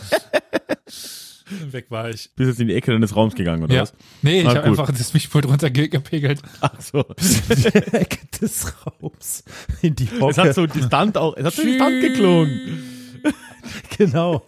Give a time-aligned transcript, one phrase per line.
[1.70, 2.30] Weg war ich.
[2.34, 3.82] Bist jetzt in die Ecke deines Raums gegangen, oder Ja.
[3.82, 3.94] was?
[4.22, 6.42] Nee, ich Ah, habe einfach das Mischpult runtergepegelt.
[6.60, 7.04] Ach so.
[7.20, 9.44] die Ecke des Raums
[9.80, 10.30] in die Hocke.
[10.32, 12.82] Es hat so distant auch, es hat so distant geklungen.
[13.96, 14.44] genau.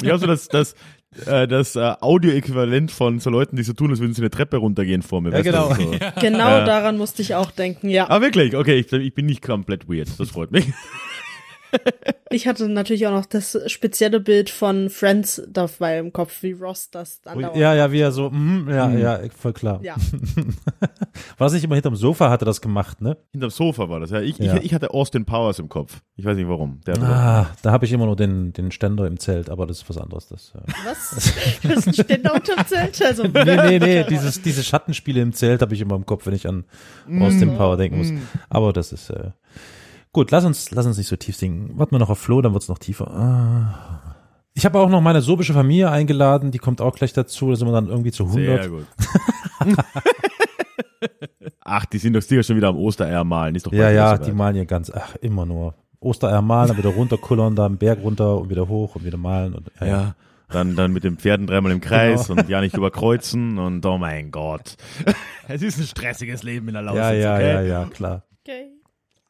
[0.00, 0.74] Ich habe so das, das,
[1.26, 4.58] äh, das äh, Audio-Äquivalent von so Leuten, die so tun, als würden sie eine Treppe
[4.58, 5.32] runtergehen vor mir.
[5.32, 5.74] Ja, genau.
[5.74, 5.90] So.
[6.20, 6.64] Genau Ja.
[6.64, 8.08] daran musste ich auch denken, ja.
[8.08, 8.54] Ah, wirklich?
[8.54, 10.08] Okay, ich, ich bin nicht komplett weird.
[10.18, 10.66] Das freut mich.
[12.30, 16.90] Ich hatte natürlich auch noch das spezielle Bild von Friends dabei im Kopf, wie Ross
[16.90, 17.56] das andauernd.
[17.56, 19.80] Ja, ja, wie er so, mm, ja, ja, voll klar.
[19.82, 19.96] Ja.
[21.38, 23.16] Was ich immer hinterm Sofa hatte das gemacht, ne?
[23.32, 24.20] Hinterm Sofa war das, ja.
[24.20, 24.56] Ich, Ja.
[24.58, 26.02] ich, ich hatte Austin Powers im Kopf.
[26.16, 26.80] Ich weiß nicht warum.
[26.86, 29.88] Der Ah, da habe ich immer nur den, den Ständer im Zelt, aber das ist
[29.88, 30.28] was anderes.
[30.28, 30.58] Das, äh.
[30.84, 31.32] Was?
[31.62, 33.00] Das ist ein Ständer unterm Zelt?
[33.02, 36.34] Also, Nee, nee, nee, dieses, diese Schattenspiele im Zelt habe ich immer im Kopf, wenn
[36.34, 36.64] ich an
[37.20, 38.12] Austin Power denken muss.
[38.50, 39.30] Aber das ist, äh,
[40.12, 41.78] gut, lass uns, lass uns nicht so tief sinken.
[41.78, 43.10] Warten wir noch auf Flo, dann wird's noch tiefer.
[43.10, 44.14] Ah.
[44.54, 47.68] Ich habe auch noch meine sorbische Familie eingeladen, die kommt auch gleich dazu, da sind
[47.68, 48.62] wir dann irgendwie zu 100.
[48.62, 48.86] Sehr gut.
[51.64, 53.54] Ach, die sind doch sicher schon wieder am Ostereier malen.
[53.54, 55.74] Ist doch Ja, ja, wieder die malen ja ganz, ach, immer nur.
[56.00, 59.54] Ostereier malen, dann wieder runterkullern, da einen Berg runter und wieder hoch und wieder malen
[59.54, 59.92] und, ja, ja.
[60.00, 60.14] Ja.
[60.50, 62.40] Dann, dann mit den Pferden dreimal im Kreis Genau.
[62.40, 64.76] und ja nicht überkreuzen und oh mein Gott.
[65.48, 67.52] Es ist ein stressiges Leben in der Lausitz, Ja, ja, okay?
[67.52, 68.22] ja, ja, klar.
[68.46, 68.68] okay.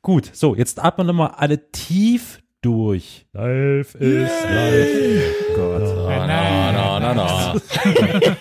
[0.09, 3.27] Gut, so, jetzt atmen wir nochmal alle tief durch.
[3.35, 5.35] Live ist live.
[5.55, 5.83] Gott.
[6.09, 7.55] Na, na, na, na.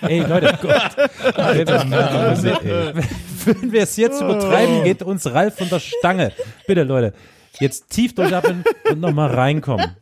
[0.08, 0.96] Ey, Leute, Gott.
[1.36, 2.94] Wenn wir- ey,
[3.46, 6.32] Wenn wir es jetzt übertreiben, geht uns Ralf von der Stange.
[6.68, 7.14] Bitte, Leute.
[7.60, 9.98] Jetzt tief durchatmen und nochmal reinkommen.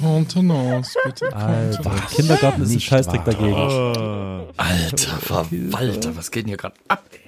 [0.00, 1.32] Contenance, bitte.
[1.32, 3.54] Alter, Kindergarten ist ein Scheißdreck dagegen.
[3.54, 7.20] Alter Verwalter, was geht denn hier gerade ab, ey?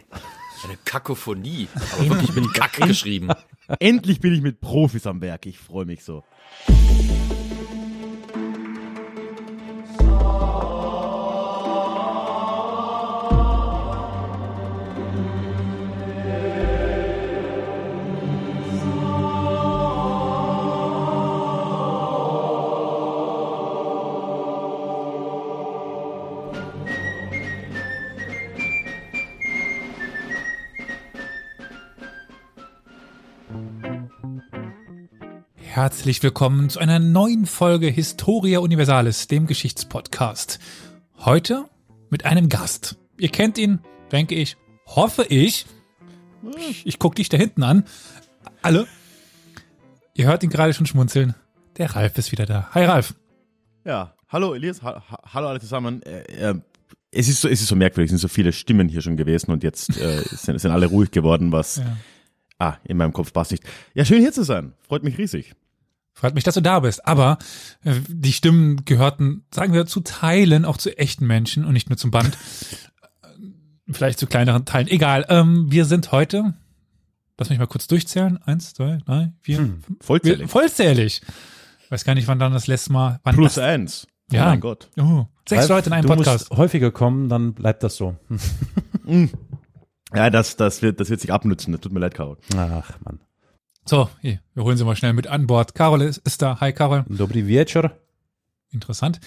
[0.65, 1.69] Eine Kakophonie.
[1.93, 3.29] Aber wirklich mit Kack geschrieben.
[3.79, 5.47] Endlich bin ich mit Profis am Werk.
[5.47, 6.25] Ich freue mich so.
[35.87, 40.59] Herzlich willkommen zu einer neuen Folge Historia Universalis, dem Geschichtspodcast.
[41.19, 41.67] Heute
[42.11, 42.97] mit einem Gast.
[43.19, 43.79] Ihr kennt ihn,
[44.11, 45.65] denke ich, hoffe ich.
[46.85, 47.85] Ich, gucke dich da hinten an.
[48.63, 48.89] Alle.
[50.15, 51.37] Ihr hört ihn gerade schon schmunzeln.
[51.77, 52.69] Der Ralf ist wieder da.
[52.75, 53.15] Hi Ralf.
[53.85, 56.03] Ja, hallo Elias, ha hallo alle zusammen.
[56.03, 56.55] Äh, äh,
[57.13, 59.53] es ist so, es ist so merkwürdig, es sind so viele Stimmen hier schon gewesen
[59.53, 61.97] und jetzt äh, sind, sind alle ruhig geworden, was Ja.
[62.59, 63.63] ah, in meinem Kopf passt nicht.
[63.95, 64.73] Ja, schön hier zu sein.
[64.89, 65.55] Freut mich riesig.
[66.19, 67.07] Freut mich, dass du da bist.
[67.07, 67.37] Aber
[67.85, 71.99] äh, die Stimmen gehörten, sagen wir, zu Teilen auch zu echten Menschen und nicht nur
[71.99, 72.39] zum Band.
[73.23, 74.89] Äh, Vielleicht zu kleineren Teilen.
[74.89, 75.27] Egal.
[75.29, 76.55] Ähm, wir sind heute,
[77.39, 78.39] lass mich mal kurz durchzählen.
[78.43, 79.99] Eins, zwei, drei, vier, Hm, fünf.
[80.05, 80.39] Vollzählig.
[80.41, 81.21] Wir, vollzählig.
[81.91, 83.21] Weiß gar nicht, wann dann das letzte Mal.
[83.23, 84.07] Wann Plus das, eins.
[84.33, 84.47] Oh Ja.
[84.47, 84.89] mein Gott.
[84.99, 86.49] Oh, sechs Ralf, Leute in einem du Podcast.
[86.51, 88.17] musst häufiger kommen, dann bleibt das so.
[90.15, 91.73] Ja, das, das wird, das wird sich abnutzen.
[91.73, 92.37] Das tut mir leid, Caro.
[92.57, 93.19] Ach, Mann.
[93.89, 95.77] So, hier, wir holen sie mal schnell mit an Bord.
[95.77, 96.59] Carol ist, ist da.
[96.59, 97.05] Hi, Carol.
[97.09, 97.93] Dobry wieczór.
[98.73, 99.21] Interessant.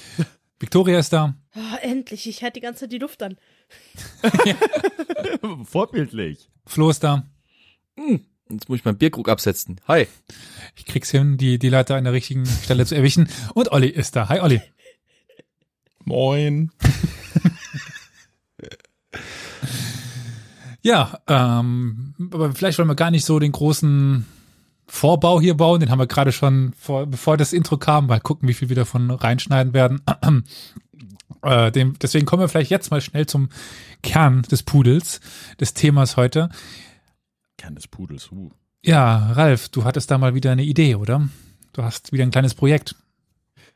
[0.59, 1.35] Victoria ist da.
[1.53, 3.37] Ah, endlich, ich hätte die ganze Zeit die Luft an.
[5.63, 6.49] Vorbildlich.
[6.65, 7.25] Flo ist da.
[8.49, 9.79] Jetzt muss ich meinen Bierkrug absetzen.
[9.87, 10.07] Hi.
[10.75, 13.29] Ich krieg's hin, die, die Leiter an der richtigen Stelle zu erwischen.
[13.53, 14.27] Und Olli ist da.
[14.27, 14.61] Hi, Olli.
[16.03, 16.71] Moin.
[20.81, 24.25] Ja, ähm, aber vielleicht wollen wir gar nicht so den großen
[24.89, 25.79] Vorbau hier bauen.
[25.79, 28.07] Den haben wir gerade schon vor, bevor das Intro kam.
[28.07, 30.01] Mal gucken, wie viel wir davon reinschneiden werden.
[31.43, 33.49] äh, dem, deswegen kommen wir vielleicht jetzt mal schnell zum
[34.01, 35.21] Kern des Pudels,
[35.59, 36.49] des Themas heute.
[37.57, 38.31] Kern des Pudels.
[38.31, 38.49] Uh.
[38.83, 41.29] Ja, Ralf, du hattest da mal wieder eine Idee, oder?
[41.73, 42.95] Du hast wieder ein kleines Projekt.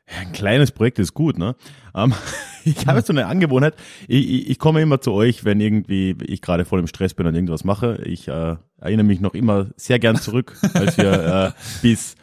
[0.06, 1.56] Ein kleines Projekt ist gut, ne?
[1.94, 2.12] Ähm,
[2.64, 3.74] ich habe jetzt so eine Angewohnheit.
[4.06, 7.26] Ich, ich, ich komme immer zu euch, wenn irgendwie ich gerade voll im Stress bin
[7.26, 8.02] und irgendwas mache.
[8.04, 12.16] Ich äh, erinnere mich noch immer sehr gern zurück, als wir äh, bis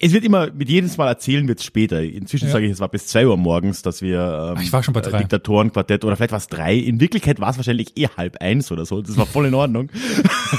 [0.00, 2.02] es wird immer, mit jedes Mal erzählen wird es später.
[2.02, 2.52] Inzwischen Ja.
[2.52, 4.94] sage ich, es war bis zwei Uhr morgens, dass wir ähm, Ach, ich war schon
[4.94, 5.18] bei drei.
[5.18, 6.74] äh, Diktatorenquartett oder vielleicht war es drei.
[6.76, 9.02] In Wirklichkeit war es wahrscheinlich eh halb eins oder so.
[9.02, 9.90] Das war voll in Ordnung.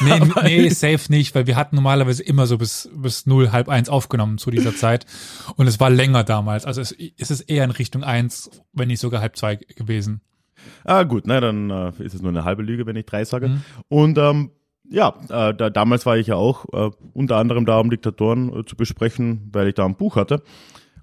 [0.04, 3.90] Nee, nee, safe nicht, weil wir hatten normalerweise immer so bis, bis null, halb eins
[3.90, 5.06] aufgenommen zu dieser Zeit.
[5.56, 6.66] Und es war länger damals.
[6.66, 10.22] Also es, es ist eher in Richtung eins, wenn nicht sogar halb zwei gewesen.
[10.86, 13.50] Ah gut, na dann äh, ist es nur eine halbe Lüge, wenn ich drei sage.
[13.50, 13.62] Mhm.
[13.90, 14.52] Und ähm,
[14.90, 18.66] ja, äh, da, damals war ich ja auch äh, unter anderem da, um Diktatoren äh,
[18.66, 20.44] zu besprechen, weil ich da ein Buch hatte.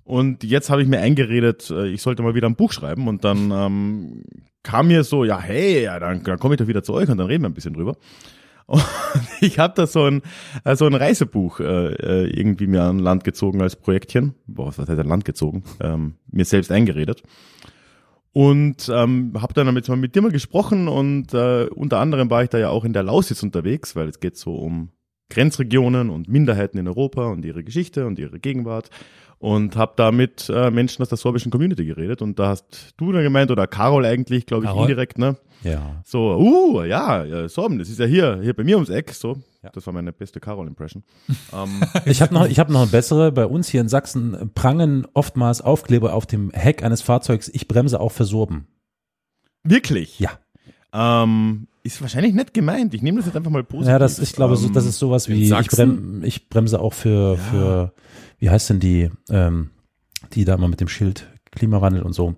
[0.04, 3.08] Und jetzt habe ich mir eingeredet, äh, ich sollte mal wieder ein Buch schreiben.
[3.08, 4.24] Und dann ähm,
[4.62, 7.18] kam mir so, ja, hey, ja, dann, dann komme ich doch wieder zu euch und
[7.18, 7.96] dann reden wir ein bisschen drüber.
[8.70, 8.84] Und
[9.40, 10.22] ich habe da so ein,
[10.62, 14.36] äh, so ein Reisebuch äh, äh, irgendwie mir an Land gezogen als Projektchen.
[14.46, 15.64] Boah, was heißt an Land gezogen?
[15.80, 17.24] Ähm, mir selbst eingeredet.
[18.32, 22.44] Und ähm, habe dann damit mal mit dir mal gesprochen und äh, unter anderem war
[22.44, 24.90] ich da ja auch in der Lausitz unterwegs, weil es geht so um
[25.30, 28.90] Grenzregionen und Minderheiten in Europa und ihre Geschichte und ihre Gegenwart
[29.40, 33.10] und habe da mit äh, Menschen aus der sorbischen Community geredet und da hast du
[33.10, 34.82] dann gemeint oder Carol eigentlich, glaube ich, Carol?
[34.82, 35.36] indirekt, ne?
[35.62, 36.02] Ja.
[36.04, 39.38] So, uh, ja, ja, Sorben, das ist ja hier, hier bei mir ums Eck, so.
[39.62, 39.70] Ja.
[39.74, 41.02] Das war meine beste Carol-Impression.
[41.52, 43.30] ähm, Ich habe noch, ich habe noch eine bessere.
[43.32, 47.48] Bei uns hier in Sachsen prangen oftmals Aufkleber auf dem Heck eines Fahrzeugs.
[47.52, 48.66] Ich bremse auch für Sorben.
[49.62, 50.18] wirklich?
[50.18, 50.30] Ja.
[50.92, 52.94] Ähm, ist wahrscheinlich nicht gemeint.
[52.94, 53.90] Ich nehme das jetzt einfach mal positiv.
[53.90, 56.92] Ja, das, ich glaube, so, Ähm, das ist sowas wie, ich, brem, ich bremse auch
[56.94, 57.92] für, für,
[58.38, 59.70] wie heißt denn die, ähm,
[60.32, 62.34] die da immer mit dem Schild Klimawandel und so.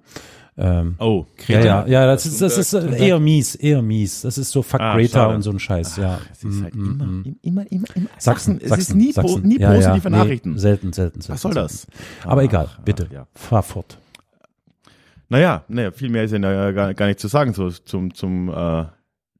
[0.59, 4.21] Ähm, Oh, ja, ja, ja, das ist, das ist äh, eher mies, eher mies.
[4.21, 6.19] Das ist so Fuck Ah, Greta und so ein Scheiß, ja.
[6.31, 9.29] es ist halt Mm, immer, mm, immer, immer, immer, Sachsen, es Sachsen, ist nie, po,
[9.29, 9.49] Sachsen.
[9.49, 10.59] nie Ja, ja, positive nee, Nachrichten.
[10.59, 11.35] Selten, selten, selten.
[11.35, 11.87] Was soll das?
[12.25, 13.27] Aber Ach, egal, ach, bitte, ja.
[13.35, 13.99] fahr fort.
[15.31, 18.85] Naja, naja, viel mehr ist ja gar, gar nicht zu sagen so zum, zum, äh,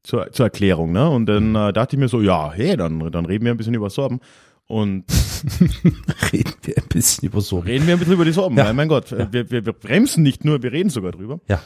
[0.01, 1.07] zur, zur Erklärung, ne?
[1.07, 3.75] Und dann äh, dachte ich mir so, ja, hey, dann, dann reden wir ein bisschen
[3.75, 4.19] über Sorben.
[4.67, 5.05] Und
[6.31, 7.59] Reden wir ein bisschen über so.
[7.59, 8.71] reden wir ein bisschen über die Sorben, Ja.
[8.73, 11.39] mein Gott, wir, wir, wir bremsen nicht nur, wir reden sogar drüber.
[11.49, 11.61] Ja.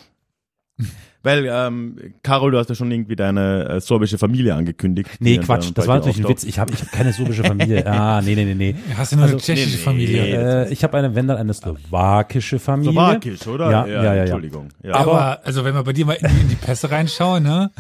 [1.23, 5.09] Weil, ähm, Carol, du hast ja schon irgendwie deine äh, sorbische Familie angekündigt.
[5.19, 6.29] Nee, Quatsch, das war natürlich ein.
[6.29, 6.45] Witz.
[6.45, 7.83] Ich habe ich hab keine sorbische Familie.
[7.85, 8.75] Ah, nee, nee, nee, nee.
[8.95, 9.81] Hast du nur eine Also- tschechische nee, nee.
[9.83, 10.65] Familie?
[10.67, 12.93] Äh, ich habe eine, wenn dann eine slowakische Familie.
[12.93, 13.71] Slowakisch, oder?
[13.71, 14.21] Ja, ja, ja, ja.
[14.21, 14.69] Entschuldigung.
[14.83, 14.93] Ja.
[14.95, 17.71] aber, also wenn wir bei dir mal in, in die Pässe reinschauen, ne?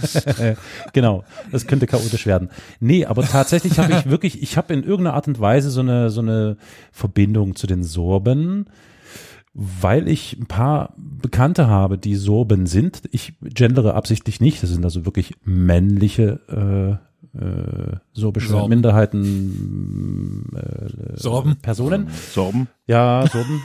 [0.93, 2.49] Genau, das könnte chaotisch werden.
[2.79, 6.09] Nee, aber tatsächlich habe ich wirklich, ich habe in irgendeiner Art und Weise so eine
[6.09, 6.57] so eine
[6.91, 8.65] Verbindung zu den Sorben,
[9.59, 13.01] weil ich ein paar Bekannte habe, die Sorben sind.
[13.11, 16.99] Ich gendere absichtlich nicht, das sind also wirklich männliche
[17.33, 18.69] äh, äh, sorbische Sorben.
[18.69, 21.55] Minderheiten äh, Sorben.
[21.55, 22.07] Personen.
[22.33, 22.67] Sorben.
[22.85, 23.63] Ja, Sorben.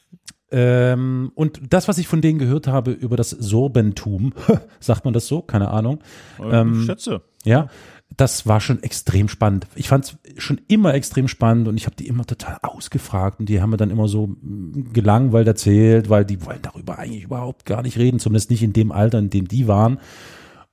[0.50, 4.32] ähm, und das, was ich von denen gehört habe über das Sorbentum,
[4.80, 5.42] sagt man das so?
[5.42, 6.00] Keine Ahnung.
[6.40, 7.20] Ähm, ich schätze.
[7.44, 7.68] Ja,
[8.16, 9.66] das war schon extrem spannend.
[9.74, 13.48] Ich fand es schon immer extrem spannend und ich habe die immer total ausgefragt und
[13.48, 17.64] die haben mir dann immer so mm, gelangweilt erzählt, weil die wollen darüber eigentlich überhaupt
[17.64, 19.98] gar nicht reden, zumindest nicht in dem Alter, in dem die waren.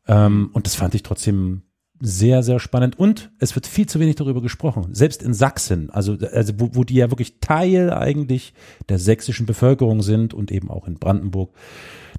[0.08, 1.64] Ähm, und das fand ich trotzdem
[2.00, 2.98] sehr, sehr spannend.
[2.98, 4.88] Und es wird viel zu wenig darüber gesprochen.
[4.92, 8.54] Selbst in Sachsen, also, also wo, wo die ja wirklich Teil eigentlich
[8.90, 11.54] der sächsischen Bevölkerung sind und eben auch in Brandenburg.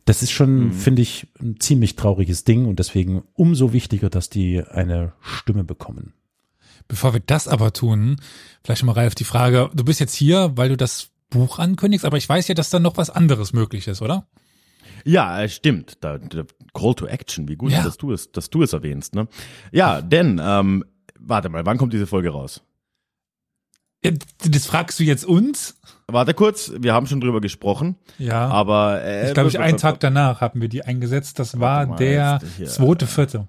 [0.04, 4.62] Das ist schon, finde ich, ein ziemlich trauriges Ding und deswegen umso wichtiger, dass die
[4.62, 6.12] eine Stimme bekommen.
[6.88, 8.16] Bevor wir das aber tun,
[8.64, 12.16] vielleicht mal auf die Frage, du bist jetzt hier, weil du das Buch ankündigst, aber
[12.16, 14.26] ich weiß ja, dass da noch was anderes möglich ist, oder?
[15.04, 15.98] Ja, äh, stimmt.
[16.00, 16.44] Da, da,
[16.74, 17.82] Call to Action, wie gut, Ja.
[17.82, 19.14] dass du es, dass du es erwähnst.
[19.14, 19.28] Ne?
[19.70, 20.84] Ja, denn, ähm,
[21.18, 22.62] warte mal, wann kommt diese Folge raus?
[24.02, 25.78] Das fragst du jetzt uns?
[26.08, 28.48] Warte kurz, wir haben schon drüber gesprochen, Ja.
[28.48, 31.38] aber äh, ich glaube, ich einen Tag danach haben wir die eingesetzt.
[31.38, 33.48] Das war mal, der zweite, vierte.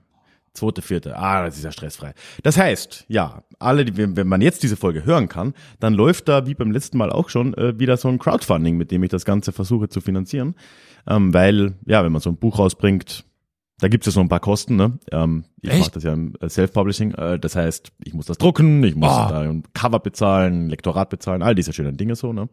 [0.53, 1.17] Zweite, vierte.
[1.17, 2.13] Ah, das ist ja stressfrei.
[2.43, 6.27] Das heißt, ja, alle, die, wenn wenn man jetzt diese Folge hören kann, dann läuft
[6.29, 9.09] da, wie beim letzten Mal auch schon, äh, wieder so ein Crowdfunding, mit dem ich
[9.09, 10.53] das Ganze versuche zu finanzieren.
[11.07, 13.25] Ähm, weil, ja, wenn man so ein Buch rausbringt,
[13.83, 14.97] da gibt es ja so ein paar Kosten, ne?
[15.11, 17.11] Ähm, ich mache das ja im äh, Self-Publishing.
[17.15, 19.29] Äh, das heißt, ich muss das drucken, ich muss Ah.
[19.29, 22.47] da ein Cover bezahlen, ein Lektorat bezahlen, all diese schönen Dinge so, ne?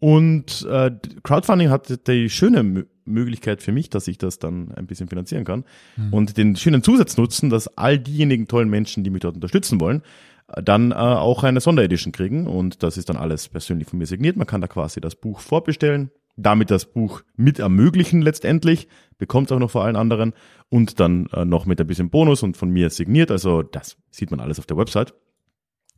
[0.00, 0.90] Und äh,
[1.22, 5.44] Crowdfunding hat die schöne Mö- Möglichkeit für mich, dass ich das dann ein bisschen finanzieren
[5.44, 5.64] kann
[6.10, 10.00] und den schönen Zusatznutzen, dass all diejenigen tollen Menschen, die mich dort unterstützen wollen,
[10.48, 14.06] äh, dann äh, auch eine Sonderedition kriegen und das ist dann alles persönlich von mir
[14.06, 14.36] signiert.
[14.38, 18.88] Man kann da quasi das Buch vorbestellen, damit das Buch mit ermöglichen letztendlich,
[19.18, 20.32] bekommt es auch noch vor allen anderen
[20.68, 23.30] und dann äh, noch mit ein bisschen Bonus und von mir signiert.
[23.30, 25.14] Also das sieht man alles auf der Website,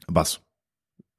[0.06, 0.40] was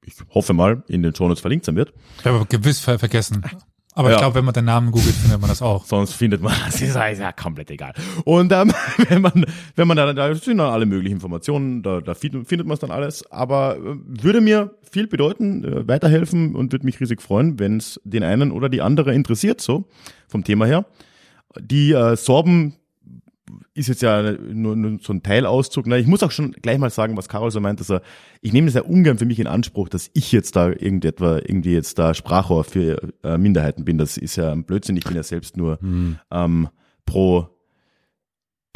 [0.04, 1.92] ich hoffe mal in den Shownotes verlinkt sein wird.
[2.18, 3.42] Ich habe aber gewiss ver vergessen.
[3.98, 4.20] Aber ich Ja.
[4.20, 5.84] glaube, wenn man den Namen googelt, findet man das auch.
[5.84, 7.94] Sonst findet man, das ist ja- komplett egal.
[8.24, 8.72] Und ähm,
[9.08, 12.66] wenn man, wenn man da, da sind dann alle möglichen Informationen, da, da findet, findet
[12.68, 13.28] man es dann alles.
[13.32, 18.00] Aber äh, würde mir viel bedeuten, äh, weiterhelfen und würde mich riesig freuen, wenn es
[18.04, 19.88] den einen oder die andere interessiert, so
[20.28, 20.86] vom Thema her.
[21.58, 22.76] Die äh, Sorben
[23.74, 25.86] ist jetzt ja nur, nur so ein Teilauszug.
[25.86, 28.02] Na, ich muss auch schon gleich mal sagen, was Karol so meint, dass er,
[28.40, 31.72] ich nehme das ja ungern für mich in Anspruch, dass ich jetzt da irgendetwa, irgendwie
[31.72, 33.98] jetzt da Sprachrohr für äh, Minderheiten bin.
[33.98, 34.96] Das ist ja ein Blödsinn.
[34.96, 35.78] Ich bin ja selbst nur
[36.30, 36.68] ähm,
[37.04, 37.48] pro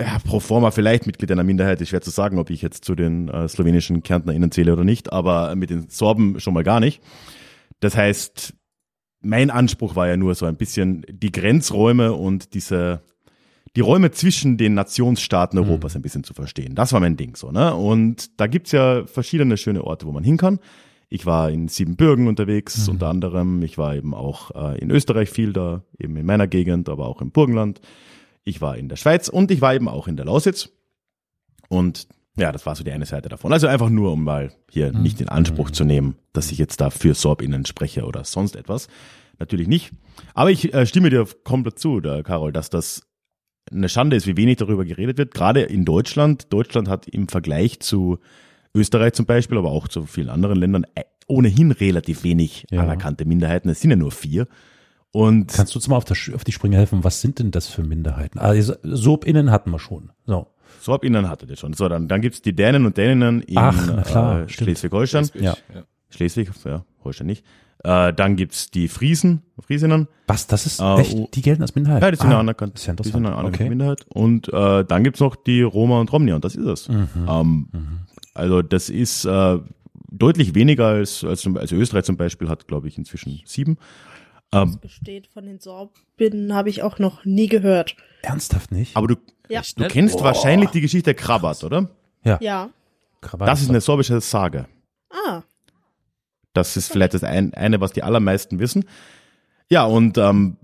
[0.00, 2.94] ja, pro forma vielleicht Mitglied einer Minderheit, ist schwer zu sagen, ob ich jetzt zu
[2.94, 7.02] den äh, slowenischen KärntnerInnen zähle oder nicht, aber mit den Sorben schon mal gar nicht.
[7.80, 8.54] Das heißt,
[9.20, 13.02] mein Anspruch war ja nur so ein bisschen die Grenzräume und diese,
[13.76, 16.74] die Räume zwischen den Nationsstaaten Europas ein bisschen zu verstehen.
[16.74, 17.74] Das war mein Ding so, ne?
[17.74, 20.58] Und da gibt's ja verschiedene schöne Orte, wo man hin kann.
[21.08, 23.62] Ich war in Siebenbürgen unterwegs, unter anderem.
[23.62, 27.20] Ich war eben auch äh, in Österreich viel da, eben in meiner Gegend, aber auch
[27.20, 27.80] im Burgenland.
[28.44, 30.70] Ich war in der Schweiz und ich war eben auch in der Lausitz.
[31.68, 33.52] Und ja, das war so die eine Seite davon.
[33.52, 36.88] Also einfach nur, um mal hier nicht in Anspruch zu nehmen, dass ich jetzt da
[36.88, 38.88] für SorbInnen spreche oder sonst etwas.
[39.38, 39.92] Natürlich nicht.
[40.32, 43.02] Aber ich äh, stimme dir komplett zu, da, Carol, dass das
[43.72, 45.34] eine Schande ist, wie wenig darüber geredet wird.
[45.34, 46.52] Gerade in Deutschland.
[46.52, 48.18] Deutschland hat im Vergleich zu
[48.74, 52.82] Österreich zum Beispiel, aber auch zu vielen anderen Ländern äh, ohnehin relativ wenig Ja.
[52.82, 53.68] anerkannte Minderheiten.
[53.68, 54.46] Es sind ja nur vier.
[55.12, 57.04] Und Kannst du uns mal auf, der, Sch- auf die Sprünge helfen?
[57.04, 58.38] Was sind denn das für Minderheiten?
[58.38, 60.10] Also, SorbInnen hatten wir schon.
[60.26, 60.46] So.
[60.80, 61.74] SorbInnen hattet ihr schon.
[61.74, 64.48] So, dann, dann gibt's die Dänen und Däninnen in Ach, na klar, äh.
[64.48, 65.28] Schleswig-Holstein.
[65.34, 65.54] Ja.
[66.08, 67.44] Schleswig, ja, Holstein nicht.
[67.84, 70.06] Äh, dann gibt's die Friesen, Friesinnen.
[70.28, 72.02] Was, das ist Äh, echt, die gelten als Minderheit?
[72.02, 72.74] Ja, die sind ah, ja anerkannt.
[72.74, 73.26] Das ist ja die sind interessant.
[73.26, 73.68] eine anerkannte okay.
[73.68, 74.06] Minderheit.
[74.08, 76.88] Und äh, dann gibt's noch die Roma und Romnia und das ist es.
[76.88, 77.08] Mhm.
[77.28, 77.68] Ähm,
[78.34, 79.58] Also das ist äh,
[80.10, 83.78] deutlich weniger als, als, also Österreich zum Beispiel hat, glaube ich, inzwischen sieben.
[84.52, 87.96] Ähm, Besteht von den Sorbinnen, habe ich auch noch nie gehört.
[88.22, 88.96] Ernsthaft nicht?
[88.96, 89.16] aber du,
[89.48, 89.62] Ja.
[89.76, 91.88] du kennst wahrscheinlich die Geschichte Krabat, oder?
[92.24, 92.70] Ja.
[93.20, 94.66] Krawatte Das ist eine sorbische Sage.
[95.10, 95.42] Ah,
[96.52, 98.84] Das ist vielleicht das ein, eine, was die allermeisten wissen.
[99.70, 100.56] Ja, und ähm,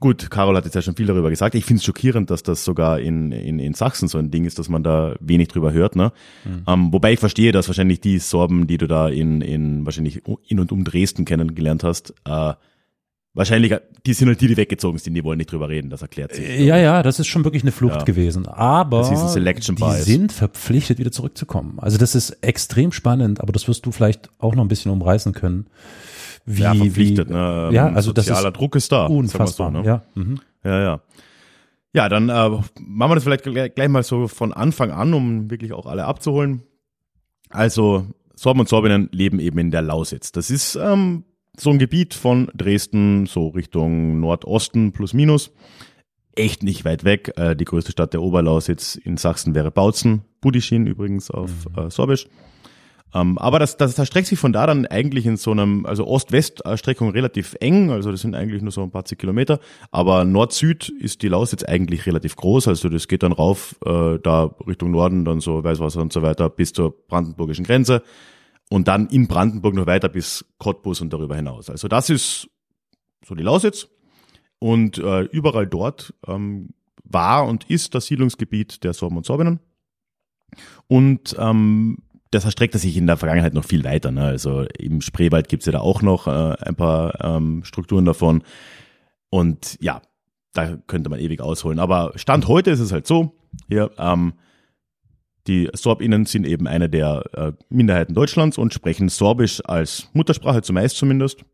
[0.00, 1.54] gut, Carol hat jetzt ja schon viel darüber gesagt.
[1.54, 4.58] Ich finde es schockierend, dass das sogar in, in, in Sachsen so ein Ding ist,
[4.58, 5.96] dass man da wenig drüber hört.
[5.96, 6.12] Ne?
[6.66, 10.60] Ähm, wobei ich verstehe, dass wahrscheinlich die Sorben, die du da in, in wahrscheinlich in
[10.60, 12.54] und um Dresden kennengelernt hast, äh,
[13.36, 13.74] wahrscheinlich,
[14.04, 15.90] die sind halt die, die weggezogen sind, die wollen nicht drüber reden.
[15.90, 16.44] Das erklärt sich.
[16.60, 18.02] Ja, ja, das ist schon wirklich eine Flucht Ja.
[18.04, 18.46] gewesen.
[18.48, 21.78] Aber Das die sind verpflichtet, wieder zurückzukommen.
[21.78, 25.32] Also das ist extrem spannend, aber das wirst du vielleicht auch noch ein bisschen umreißen
[25.32, 25.66] können.
[26.46, 27.28] Wie, ja, verpflichtet.
[27.28, 27.70] wie, ne?
[27.72, 29.06] Ja, also das Sozialer ist Druck ist da.
[29.06, 29.72] unfassbar.
[29.72, 29.86] so, ne?
[29.86, 30.40] Ja, mhm.
[30.64, 31.00] Ja, ja.
[31.92, 32.32] Ja, dann äh,
[32.80, 36.04] machen wir das vielleicht gleich, gleich mal so von Anfang an, um wirklich auch alle
[36.04, 36.62] abzuholen.
[37.48, 40.30] Also Sorben und Sorbinnen leben eben in der Lausitz.
[40.32, 41.24] Das ist ähm,
[41.60, 45.52] so ein Gebiet von Dresden, so Richtung Nordosten plus minus.
[46.34, 47.32] Echt nicht weit weg.
[47.36, 50.22] Äh, die größte Stadt der Oberlausitz in Sachsen wäre Bautzen.
[50.40, 52.26] Budischin übrigens auf äh, Sorbisch.
[53.14, 56.06] Ähm, aber das, das, das streckt sich von da dann eigentlich in so einem, also
[56.06, 59.60] Ost-West-Streckung relativ eng, also das sind eigentlich nur so ein paar zig Kilometer,
[59.90, 64.50] aber Nord-Süd ist die Lausitz eigentlich relativ groß, also das geht dann rauf, äh, da
[64.66, 68.02] Richtung Norden, dann so Weißwasser und so weiter, bis zur brandenburgischen Grenze
[68.70, 71.70] und dann in Brandenburg noch weiter bis Cottbus und darüber hinaus.
[71.70, 72.48] Also das ist
[73.24, 73.88] so die Lausitz
[74.58, 76.70] und äh, überall dort ähm,
[77.04, 79.60] war und ist das Siedlungsgebiet der Sorben und Sorbinnen.
[80.88, 81.98] Und ähm,
[82.30, 84.10] das erstreckte sich in der Vergangenheit noch viel weiter.
[84.10, 84.24] Ne?
[84.24, 88.42] Also im Spreewald gibt's ja da auch noch äh, ein paar ähm, Strukturen davon.
[89.30, 90.02] Und ja,
[90.52, 91.78] da könnte man ewig ausholen.
[91.78, 93.36] Aber Stand heute ist es halt so,
[93.68, 94.34] hier, ähm,
[95.46, 100.96] die SorbInnen sind eben eine der äh, Minderheiten Deutschlands und sprechen Sorbisch als Muttersprache, zumeist
[100.96, 101.44] zumindest.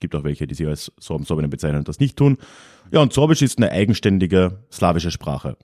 [0.00, 2.38] Gibt auch welche, die sich als Sorben, Sorbinnen bezeichnen und das nicht tun.
[2.92, 5.56] Ja, und Sorbisch ist eine eigenständige slawische Sprache,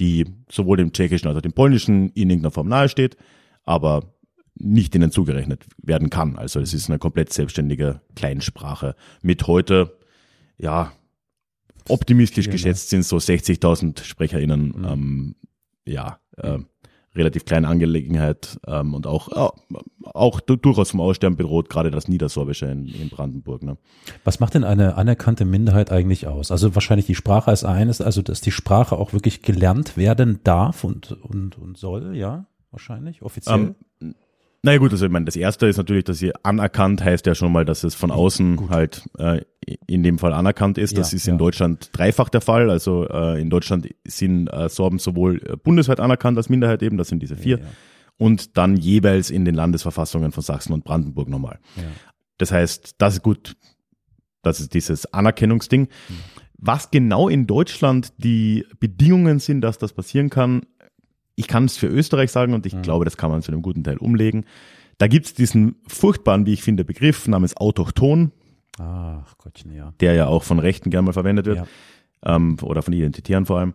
[0.00, 3.16] die sowohl dem Tschechischen als auch dem Polnischen in irgendeiner Form nahesteht,
[3.64, 4.14] aber
[4.54, 6.36] nicht ihnen zugerechnet werden kann.
[6.36, 9.98] Also es ist eine komplett selbstständige Kleinsprache mit heute,
[10.58, 10.92] ja,
[11.88, 15.34] optimistisch geschätzt sind so 60.000 SprecherInnen, ähm,
[15.84, 16.58] ja, äh,
[17.14, 19.52] relativ kleine Angelegenheit ähm, und auch,
[20.04, 23.62] auch du- durchaus vom Aussterben bedroht, gerade das Niedersorbische in, in Brandenburg.
[23.62, 23.76] Ne?
[24.24, 26.50] Was macht denn eine anerkannte Minderheit eigentlich aus?
[26.50, 30.84] Also wahrscheinlich die Sprache als eines, also dass die Sprache auch wirklich gelernt werden darf
[30.84, 33.58] und, und, und soll, ja, wahrscheinlich, offiziell.
[33.58, 33.74] Ähm,
[34.62, 37.50] naja gut, also ich meine, das erste ist natürlich, dass sie anerkannt heißt ja schon
[37.50, 39.42] mal, dass es von außen halt äh,
[39.86, 40.96] in dem Fall anerkannt ist.
[40.96, 41.38] Das Ja, ist in ja.
[41.38, 42.70] Deutschland dreifach der Fall.
[42.70, 47.08] Also äh, in Deutschland sind äh, Sorben sowohl äh, bundesweit anerkannt als Minderheit eben, das
[47.08, 47.64] sind diese vier, ja.
[48.18, 51.58] und dann jeweils in den Landesverfassungen von Sachsen und Brandenburg nochmal.
[52.38, 53.56] Das heißt, das ist gut,
[54.42, 55.88] das ist dieses Anerkennungsding.
[56.56, 60.62] Was genau in Deutschland die Bedingungen sind, dass das passieren kann,
[61.34, 63.84] ich kann es für Österreich sagen und ich glaube, das kann man zu einem guten
[63.84, 64.44] Teil umlegen.
[64.98, 68.30] Da gibt's diesen furchtbaren, wie ich finde, Begriff namens Autochton,
[68.78, 69.92] Ach Gottchen, ja.
[70.00, 71.66] der ja auch von Rechten gerne mal verwendet wird Ja.
[72.36, 73.74] ähm, oder von Identitären vor allem.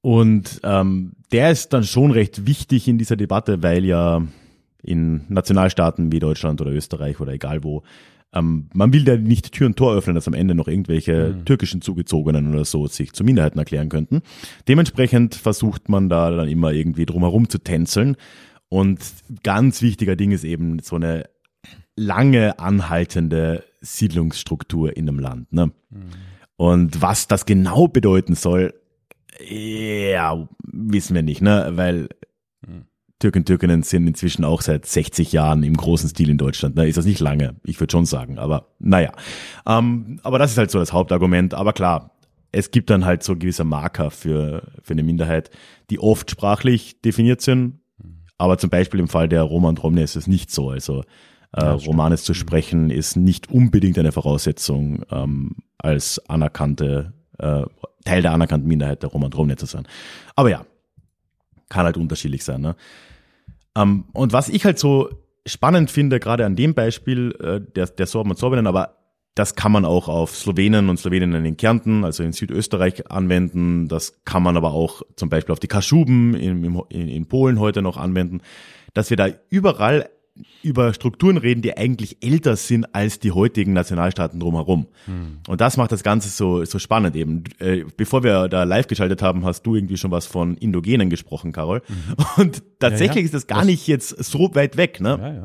[0.00, 4.22] Und ähm, der ist dann schon recht wichtig in dieser Debatte, weil ja
[4.82, 7.82] in Nationalstaaten wie Deutschland oder Österreich oder egal wo
[8.34, 11.80] ähm, man will da nicht Tür und Tor öffnen, dass am Ende noch irgendwelche türkischen
[11.80, 14.22] Zugezogenen oder so sich zu Minderheiten erklären könnten.
[14.68, 18.16] Dementsprechend versucht man da dann immer irgendwie drumherum zu tänzeln.
[18.68, 19.00] Und
[19.44, 21.28] ganz wichtiger Ding ist eben so eine
[21.96, 25.52] lange anhaltende Siedlungsstruktur in einem Land.
[25.52, 25.70] Ne?
[26.56, 28.74] Und was das genau bedeuten soll,
[29.48, 31.72] ja, wissen wir nicht, ne?
[31.74, 32.08] Weil
[33.18, 36.76] Türken Türkinnen sind inzwischen auch seit 60 Jahren im großen Stil in Deutschland.
[36.76, 36.88] Ne?
[36.88, 37.56] Ist das nicht lange?
[37.64, 39.12] Ich würde schon sagen, aber naja.
[39.66, 41.54] Ähm, aber das ist halt so das Hauptargument.
[41.54, 42.10] Aber klar,
[42.52, 45.50] es gibt dann halt so gewisse Marker für, für eine Minderheit,
[45.90, 47.80] die oft sprachlich definiert sind.
[48.36, 50.70] Aber zum Beispiel im Fall der Roma und Romne ist es nicht so.
[50.70, 51.04] Also
[51.52, 57.62] äh, Romanes zu sprechen ist nicht unbedingt eine Voraussetzung, ähm, als anerkannte, äh,
[58.04, 59.86] Teil der anerkannten Minderheit der Roma und Romne zu sein.
[60.34, 60.64] Aber ja,
[61.74, 62.60] kann halt unterschiedlich sein.
[62.60, 62.76] Ne?
[63.76, 65.10] Ähm, und was ich halt so
[65.44, 68.96] spannend finde, gerade an dem Beispiel äh, der, der Sorben und Sorbenen, aber
[69.34, 73.88] das kann man auch auf Slowenen und Sloweninnen in Kärnten, also in Südösterreich anwenden.
[73.88, 77.82] Das kann man aber auch zum Beispiel auf die Kaschuben in, in, in Polen heute
[77.82, 78.42] noch anwenden,
[78.92, 80.08] dass wir da überall
[80.62, 84.86] über Strukturen reden, die eigentlich älter sind als die heutigen Nationalstaaten drumherum.
[85.46, 87.44] Und das macht das Ganze so, so spannend eben.
[87.60, 91.52] Äh, bevor wir da live geschaltet haben, hast du irgendwie schon was von Indogenen gesprochen,
[91.52, 91.82] Carol.
[92.36, 93.24] Und tatsächlich Ja, ja.
[93.26, 95.00] ist das gar nicht jetzt so weit weg.
[95.00, 95.18] Ne?
[95.20, 95.44] Ja, ja.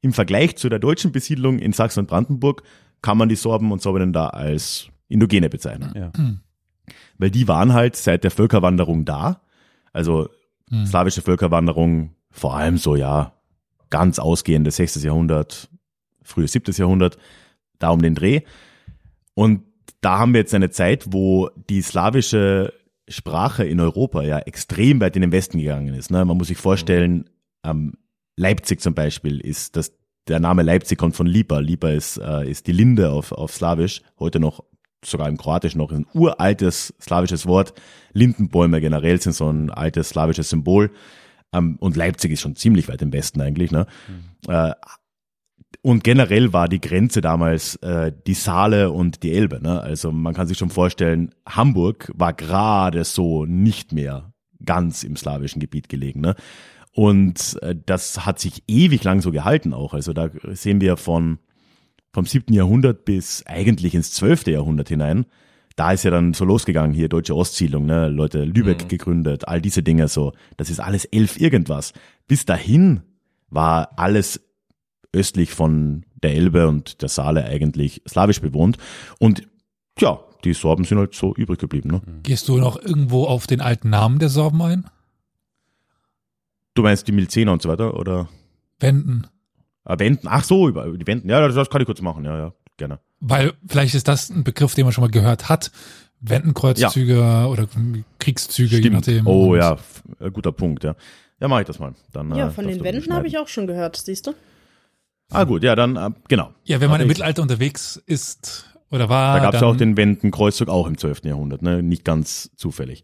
[0.00, 2.62] Im Vergleich zu der deutschen Besiedlung in Sachsen und Brandenburg
[3.02, 5.92] kann man die Sorben und Sorbenen da als Indogene bezeichnen.
[5.94, 6.12] ja.
[7.18, 9.42] Weil die waren halt seit der Völkerwanderung da.
[9.92, 10.28] Also
[10.86, 13.34] slawische Völkerwanderung, vor allem so, ja,
[13.92, 15.04] ganz ausgehendes 6.
[15.04, 15.68] Jahrhundert,
[16.22, 16.74] frühes 7.
[16.74, 17.18] Jahrhundert,
[17.78, 18.40] da um den Dreh.
[19.34, 19.62] Und
[20.00, 22.72] da haben wir jetzt eine Zeit, wo die slawische
[23.06, 26.10] Sprache in Europa ja extrem weit in den Westen gegangen ist.
[26.10, 26.24] Ne?
[26.24, 27.28] Man muss sich vorstellen,
[27.64, 27.92] ähm,
[28.36, 29.92] Leipzig zum Beispiel ist das,
[30.26, 31.58] der Name Leipzig kommt von Lipa.
[31.58, 34.64] Lipa ist, äh, ist die Linde auf, auf Slawisch, heute noch
[35.04, 37.74] sogar im Kroatischen noch ein uraltes slawisches Wort.
[38.12, 40.90] Lindenbäume generell sind so ein altes slawisches Symbol.
[41.52, 43.70] Ähm, und Leipzig ist schon ziemlich weit im Westen eigentlich.
[43.70, 43.86] Ne?
[44.48, 44.72] Äh,
[45.82, 49.60] und generell war die Grenze damals äh, die Saale und die Elbe.
[49.62, 49.80] Ne?
[49.80, 54.32] Also man kann sich schon vorstellen, Hamburg war gerade so nicht mehr
[54.64, 56.20] ganz im slawischen Gebiet gelegen.
[56.20, 56.36] Ne?
[56.92, 59.94] Und äh, das hat sich ewig lang so gehalten auch.
[59.94, 61.38] Also da sehen wir von
[62.12, 62.52] vom 7.
[62.52, 64.48] Jahrhundert bis eigentlich ins 12.
[64.48, 65.24] Jahrhundert hinein.
[65.76, 69.82] Da ist ja dann so losgegangen hier, deutsche Ostsiedlung, ne, Leute Lübeck gegründet, all diese
[69.82, 70.32] Dinge so.
[70.56, 71.92] Das ist alles elf irgendwas.
[72.26, 73.02] Bis dahin
[73.48, 74.40] war alles
[75.12, 78.78] östlich von der Elbe und der Saale eigentlich slawisch bewohnt.
[79.18, 79.42] Und
[79.98, 81.90] ja, die Sorben sind halt so übrig geblieben.
[81.90, 82.02] Ne?
[82.22, 84.86] Gehst du noch irgendwo auf den alten Namen der Sorben ein?
[86.74, 87.94] Du meinst die Milzener und so weiter?
[87.98, 88.28] Oder
[88.80, 89.26] Wenden.
[89.84, 90.26] ah, Wenden?
[90.28, 91.28] Ach so, über über die Wenden.
[91.28, 92.24] Ja, das, das kann ich kurz machen.
[92.24, 93.00] Ja, ja, gerne.
[93.20, 95.70] Weil vielleicht ist das ein Begriff, den man schon mal gehört hat.
[96.20, 97.66] Wendenkreuzzüge oder
[98.18, 99.26] Kriegszüge, je nachdem.
[99.26, 99.76] Oh ja,
[100.20, 100.94] äh, guter Punkt, ja.
[101.40, 101.94] Ja, mache ich das mal.
[102.12, 104.34] Dann, Ja, äh, von den du Wänden habe ich auch schon gehört, siehst du?
[105.30, 106.52] Ah gut, ja, dann, äh, genau.
[106.64, 109.76] Ja, wenn man Aber im Mittelalter unterwegs ist oder war, Da gab es ja auch
[109.76, 111.24] den Wendenkreuzzug auch im 12.
[111.24, 111.82] Jahrhundert, ne?
[111.82, 113.02] nicht ganz zufällig.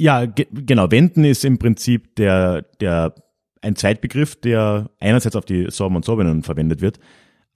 [0.00, 3.14] Ja, ge genau, Wenden ist im Prinzip der, der,
[3.60, 7.00] ein Zweitbegriff, der einerseits auf die Sorben und Sorbinnen verwendet wird,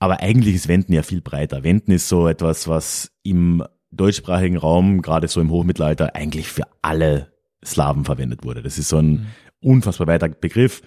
[0.03, 1.63] aber eigentlich ist Wenden ja viel breiter.
[1.63, 3.63] Wenden ist so etwas, was im
[3.93, 7.33] deutschsprachigen Raum, gerade so im Hochmittelalter, eigentlich für alle
[7.65, 8.65] Slawen verwendet wurde.
[8.65, 9.29] Das ist so ein
[9.61, 10.83] unfassbar weiter Begriff.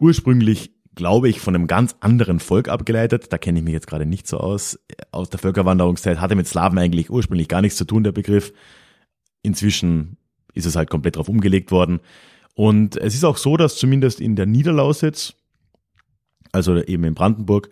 [0.00, 3.32] Ursprünglich, glaube ich, von einem ganz anderen Volk abgeleitet.
[3.32, 4.76] Da kenne ich mich jetzt gerade nicht so aus.
[5.12, 8.52] Aus der Völkerwanderungszeit hatte mit Slawen eigentlich ursprünglich gar nichts zu tun, der Begriff.
[9.42, 10.16] Inzwischen
[10.52, 12.00] ist es halt komplett drauf umgelegt worden.
[12.56, 15.34] Und es ist auch so, dass zumindest in der Niederlausitz,
[16.50, 17.70] also eben in Brandenburg,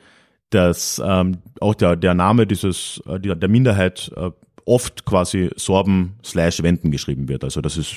[0.50, 4.30] dass ähm, auch der, der Name dieses, äh, der, der Minderheit äh,
[4.64, 7.44] oft quasi Sorben slash Wenden geschrieben wird.
[7.44, 7.94] Also das ist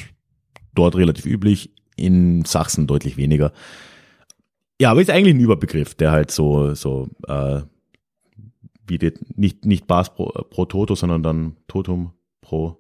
[0.76, 3.52] dort relativ üblich, in Sachsen deutlich weniger.
[4.82, 7.62] Ja, aber ist eigentlich ein Überbegriff, der halt so, so äh,
[8.88, 12.78] wie die, nicht, nicht Bas pro, pro Toto, sondern dann Totum pro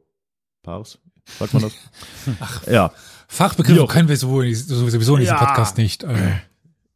[0.63, 0.99] Pars.
[1.39, 1.73] Sagt man das?
[2.39, 2.91] Ach, ja.
[3.27, 5.45] Fachbegriffe Wie auch- können wir sowieso, sowieso in diesem Ja.
[5.45, 6.03] Podcast nicht.
[6.03, 6.21] Also,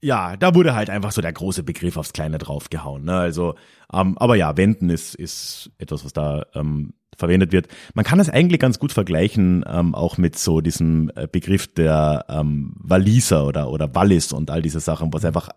[0.01, 3.03] ja, da wurde halt einfach so der große Begriff aufs Kleine draufgehauen.
[3.03, 3.15] Ne?
[3.15, 3.55] Also,
[3.91, 7.67] ähm, aber ja, Wenden ist, ist etwas, was da ähm, verwendet wird.
[7.95, 12.25] Man kann es eigentlich ganz gut vergleichen, ähm, auch mit so diesem äh, Begriff der
[12.29, 15.49] ähm, Waliser oder, oder Wallis und all diese Sachen, was einfach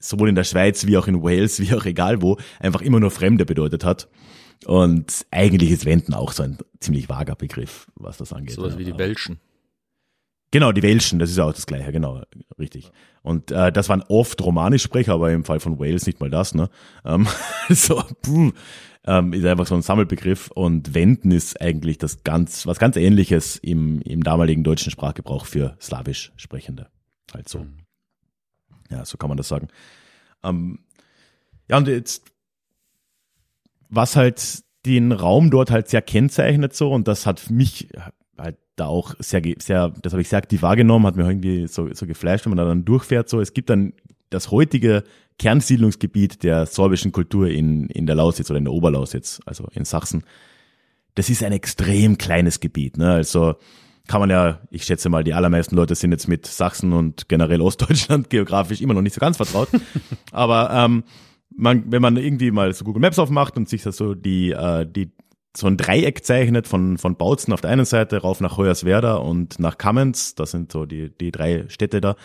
[0.00, 3.10] sowohl in der Schweiz wie auch in Wales, wie auch egal wo, einfach immer nur
[3.10, 4.08] Fremde bedeutet hat.
[4.66, 8.54] Und eigentlich ist Wenden auch so ein ziemlich vager Begriff, was das angeht.
[8.54, 8.78] Sowas ja.
[8.78, 9.40] wie die Welschen.
[10.52, 12.20] Genau, die Welschen, das ist ja auch das Gleiche, genau,
[12.58, 12.92] richtig.
[13.22, 16.68] Und äh, das waren oft Romanischsprecher, aber im Fall von Wales nicht mal das, ne?
[17.06, 17.26] Ähm,
[17.70, 18.52] so, puh,
[19.04, 23.56] ähm, ist einfach so ein Sammelbegriff und Wenden ist eigentlich das ganz, was ganz ähnliches
[23.56, 26.90] im, im damaligen deutschen Sprachgebrauch für slawisch Sprechende.
[27.32, 27.66] Halt so.
[28.90, 29.68] Ja, so kann man das sagen.
[30.44, 30.80] Ähm,
[31.66, 32.26] ja, und jetzt,
[33.88, 37.88] was halt den Raum dort halt sehr kennzeichnet so und das hat mich
[38.76, 42.06] da auch sehr, sehr, das habe ich sehr aktiv wahrgenommen, hat mir irgendwie so, so
[42.06, 43.28] geflasht, wenn man da dann durchfährt.
[43.28, 43.92] So, es gibt dann
[44.30, 45.04] das heutige
[45.38, 50.24] Kernsiedlungsgebiet der sorbischen Kultur in, in der Lausitz oder in der Oberlausitz, also in Sachsen.
[51.14, 53.12] Das ist ein extrem kleines Gebiet, ne?
[53.12, 53.56] Also
[54.08, 57.60] kann man ja, ich schätze mal, die allermeisten Leute sind jetzt mit Sachsen und generell
[57.60, 59.68] Ostdeutschland geografisch immer noch nicht so ganz vertraut.
[60.32, 61.04] Aber ähm,
[61.54, 64.86] man, wenn man irgendwie mal so Google Maps aufmacht und sich das so die, äh,
[64.86, 65.12] die
[65.56, 69.58] so ein Dreieck zeichnet von, von Bautzen auf der einen Seite rauf nach Hoyerswerda und
[69.58, 72.16] nach Kamenz, das sind so die, die drei Städte da,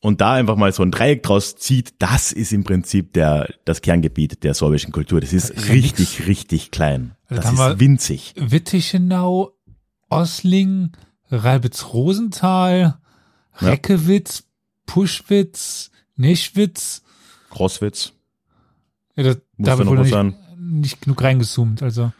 [0.00, 3.82] und da einfach mal so ein Dreieck draus zieht, das ist im Prinzip der, das
[3.82, 5.20] Kerngebiet der sorbischen Kultur.
[5.20, 7.16] Das ist ist ja richtig, richtig klein.
[7.28, 8.34] Also Das ist winzig.
[8.36, 9.52] Wittichenau,
[10.08, 10.92] Ossling,
[11.30, 12.98] Ralbitz-Rosenthal,
[13.60, 13.68] Ja.
[13.68, 14.44] Reckewitz,
[14.86, 17.02] Puschwitz, Nischwitz.
[17.50, 18.12] Crosswitz.
[19.16, 20.34] Ja, da, Muss da noch was sein.
[20.60, 21.82] Nicht genug reingezoomt.
[21.82, 22.12] Also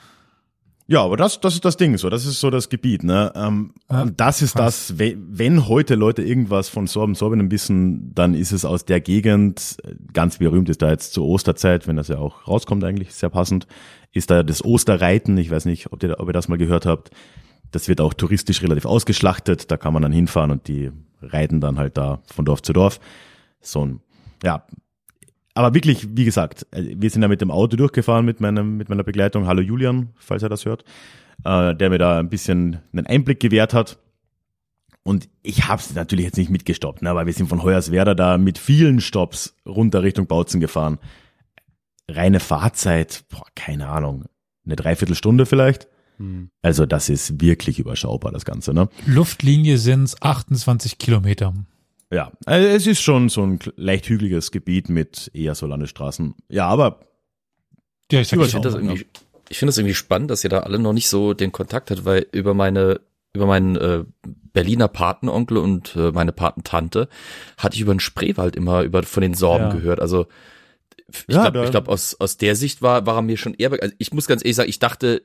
[0.87, 2.11] Ja, aber das, das ist das Ding so.
[2.11, 3.33] Das ist so das Gebiet, ne?
[3.37, 8.35] Ähm, Ja, das ist das, we- wenn heute Leute irgendwas von Sorben, Sorben wissen, dann
[8.35, 12.09] ist es aus der Gegend, äh, ganz berühmt ist da jetzt zur Osterzeit, wenn das
[12.09, 13.67] ja auch rauskommt eigentlich, sehr passend,
[14.13, 15.39] ist da das Osterreiten.
[15.39, 17.11] Ich weiß nicht, ob ihr, ob ihr das mal gehört habt.
[17.71, 19.71] Das wird auch touristisch relativ ausgeschlachtet.
[19.71, 20.91] Da kann man dann hinfahren und die
[21.23, 22.99] reiten dann halt da von Dorf zu Dorf.
[23.61, 24.01] So ein,
[24.43, 24.65] ja.
[25.61, 28.89] Aber wirklich, wie gesagt, äh, wir sind da mit dem Auto durchgefahren mit meinem, mit
[28.89, 29.47] meiner Begleitung.
[29.47, 30.85] Hallo Julian, falls er das hört,
[31.45, 33.99] äh, der mir da ein bisschen einen Einblick gewährt hat.
[35.03, 38.39] Und ich habe es natürlich jetzt nicht mitgestoppt, ne, weil wir sind von Hoyerswerda da
[38.39, 40.99] mit vielen Stops runter Richtung Bautzen gefahren.
[42.09, 44.25] Reine Fahrzeit, boah, keine Ahnung,
[44.65, 45.89] eine Dreiviertelstunde vielleicht.
[46.63, 48.89] Also das ist wirklich überschaubar, das Ganze, ne?
[49.05, 51.53] Luftlinie sind 28 Kilometer.
[52.13, 56.35] Ja, also es ist schon so ein leicht hügeliges Gebiet mit eher so Landesstraßen.
[56.49, 57.01] Ja, aber
[58.11, 59.07] Ja, ich sag Ich finde das irgendwie,
[59.49, 62.05] ich finde das irgendwie spannend, dass ihr da alle noch nicht so den Kontakt hat,
[62.05, 63.01] weil über meine,
[63.33, 64.05] über meinen äh,
[64.53, 67.09] Berliner Patenonkel und äh, meine Patentante
[67.57, 69.73] hatte ich über den Spreewald immer über von den Sorben Ja.
[69.73, 70.01] gehört.
[70.01, 70.27] Also
[71.29, 73.71] ich Ja, glaube, glaube aus aus der Sicht war war er mir schon eher.
[73.81, 75.23] Also ich muss ganz ehrlich sagen, ich dachte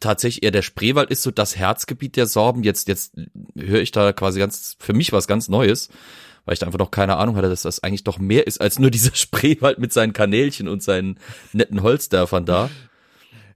[0.00, 2.62] tatsächlich eher der Spreewald ist so das Herzgebiet der Sorben.
[2.62, 3.14] Jetzt jetzt
[3.56, 5.88] höre ich da quasi ganz für mich was ganz Neues.
[6.44, 8.78] Weil ich da einfach noch keine Ahnung hatte, dass das eigentlich doch mehr ist als
[8.78, 11.18] nur dieser Spreewald mit seinen Kanälchen und seinen
[11.52, 12.70] netten Holzdörfern da.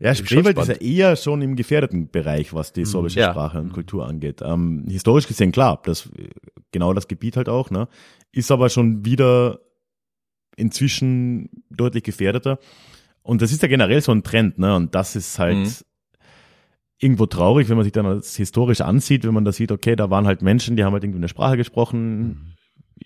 [0.01, 3.31] Ja, Spreewald ist ja eher schon im gefährdeten Bereich, was die sorbische Ja.
[3.31, 4.41] Sprache und Kultur angeht.
[4.43, 6.09] Ähm, historisch gesehen, klar, das
[6.73, 7.87] genau das Gebiet halt auch, ne?
[8.33, 9.61] Ist aber schon wieder
[10.57, 12.59] inzwischen deutlich gefährdeter.
[13.23, 14.75] Und das ist ja generell so ein Trend, ne?
[14.75, 15.73] Und das ist halt Mhm.
[17.01, 20.11] Irgendwo traurig, wenn man sich dann das historisch ansieht, wenn man da sieht, okay, da
[20.11, 22.55] waren halt Menschen, die haben halt irgendwie eine Sprache gesprochen,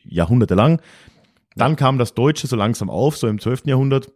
[0.02, 0.80] jahrhundertelang.
[1.54, 3.66] Dann kam das Deutsche so langsam auf, so im 12.
[3.66, 4.12] Jahrhundert.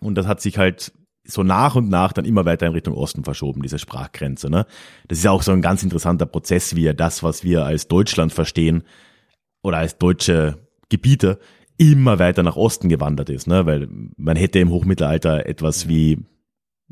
[0.00, 0.92] Und das hat sich halt
[1.24, 4.50] so nach und nach dann immer weiter in Richtung Osten verschoben, diese Sprachgrenze.
[4.50, 4.66] Ne?
[5.08, 7.88] Das ist ja auch so ein ganz interessanter Prozess, wie er das, was wir als
[7.88, 8.82] Deutschland verstehen
[9.62, 10.58] oder als deutsche
[10.90, 11.38] Gebiete,
[11.78, 13.46] immer weiter nach Osten gewandert ist.
[13.46, 13.64] Ne?
[13.64, 16.18] Weil man hätte im Hochmittelalter etwas wie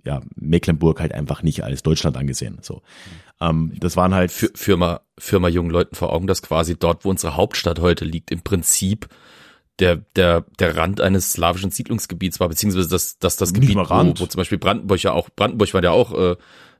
[0.04, 2.58] ja, Mecklenburg halt einfach nicht als Deutschland angesehen.
[2.62, 2.82] So,
[3.40, 6.78] ähm, das waren halt Für, für, mal, für mal jungen Leuten vor Augen, dass quasi
[6.78, 9.08] dort, wo unsere Hauptstadt heute liegt, im Prinzip
[9.78, 14.26] der, der, der Rand eines slawischen Siedlungsgebiets war, beziehungsweise das, das, das Gebiet, wo, wo
[14.26, 16.36] zum Beispiel Brandenburg ja auch, Brandenburg war ja auch, äh,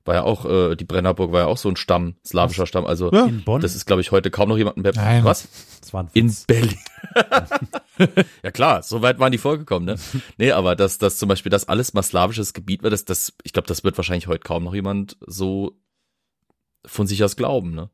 [0.09, 3.13] war ja auch, äh, die Brennerburg war ja auch so ein Stamm, slawischer Stamm, also
[3.13, 3.27] Ja.
[3.27, 3.61] In Bonn?
[3.61, 4.93] das ist, glaube ich, heute kaum noch jemanden mehr.
[4.97, 5.23] Nein.
[5.25, 5.47] Was?
[5.81, 6.35] das war ein In.
[6.47, 6.79] Berlin.
[8.43, 9.97] ja klar, so weit waren die vorgekommen, ne?
[10.39, 13.53] Nee, aber dass das zum Beispiel das alles mal slawisches Gebiet war, das, das, ich
[13.53, 15.79] glaube, das wird wahrscheinlich heute kaum noch jemand so
[16.85, 17.91] von sich aus glauben, ne?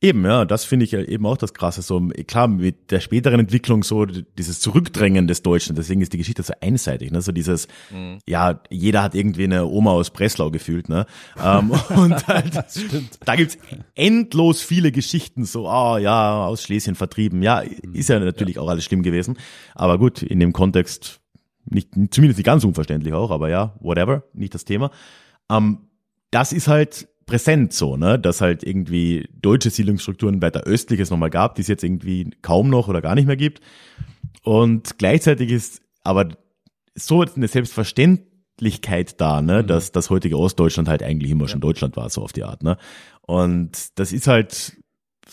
[0.00, 1.82] Eben, ja, das finde ich ja eben auch das Krasse.
[1.82, 6.44] So, klar, mit der späteren Entwicklung so dieses Zurückdrängen des Deutschen, deswegen ist die Geschichte
[6.44, 7.20] so einseitig, ne?
[7.20, 7.66] So dieses,
[8.24, 11.06] ja, jeder hat irgendwie eine Oma aus Breslau gefühlt, ne?
[11.42, 12.64] Ähm, und halt,
[13.24, 13.58] da gibt's
[13.96, 17.42] endlos viele Geschichten, so, ah ja, aus Schlesien vertrieben.
[17.42, 19.36] Ja, ist ja natürlich auch alles schlimm gewesen.
[19.74, 21.20] Aber gut, in dem Kontext
[21.64, 24.92] nicht, zumindest nicht ganz unverständlich auch, aber ja, whatever, nicht das Thema.
[25.50, 25.88] Ähm,
[26.30, 31.30] das ist halt präsent so, ne, dass halt irgendwie deutsche Siedlungsstrukturen weiter östlich es nochmal
[31.30, 33.60] gab, die es jetzt irgendwie kaum noch oder gar nicht mehr gibt.
[34.42, 36.30] Und gleichzeitig ist aber
[36.96, 42.10] so eine Selbstverständlichkeit da, ne, dass das heutige Ostdeutschland halt eigentlich immer schon Deutschland war,
[42.10, 42.76] so auf die Art, ne.
[43.20, 44.78] Und das ist halt,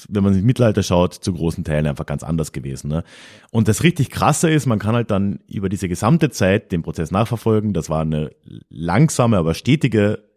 [0.10, 3.04] wenn man sich Mittelalter schaut, zu großen Teilen einfach ganz anders gewesen, ne.
[3.52, 7.10] Und das richtig krasse ist, man kann halt dann über diese gesamte Zeit den Prozess
[7.10, 7.74] nachverfolgen.
[7.74, 8.32] Das war eine
[8.70, 10.35] langsame, aber stetige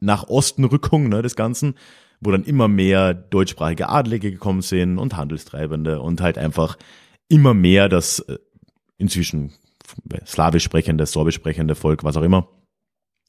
[0.00, 1.74] nach Osten Rückung, ne, des Ganzen
[2.20, 6.76] wo dann immer mehr deutschsprachige Adlige gekommen sind und Handelstreibende und halt einfach
[7.28, 8.38] immer mehr das äh,
[8.98, 9.52] inzwischen
[10.24, 12.48] slawisch sprechende, sorbisch sprechende Volk, was auch immer,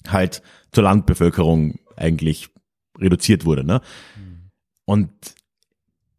[0.08, 2.49] halt zur Landbevölkerung eigentlich
[2.97, 3.63] reduziert wurde.
[3.63, 3.82] Ne?
[4.86, 5.12] Und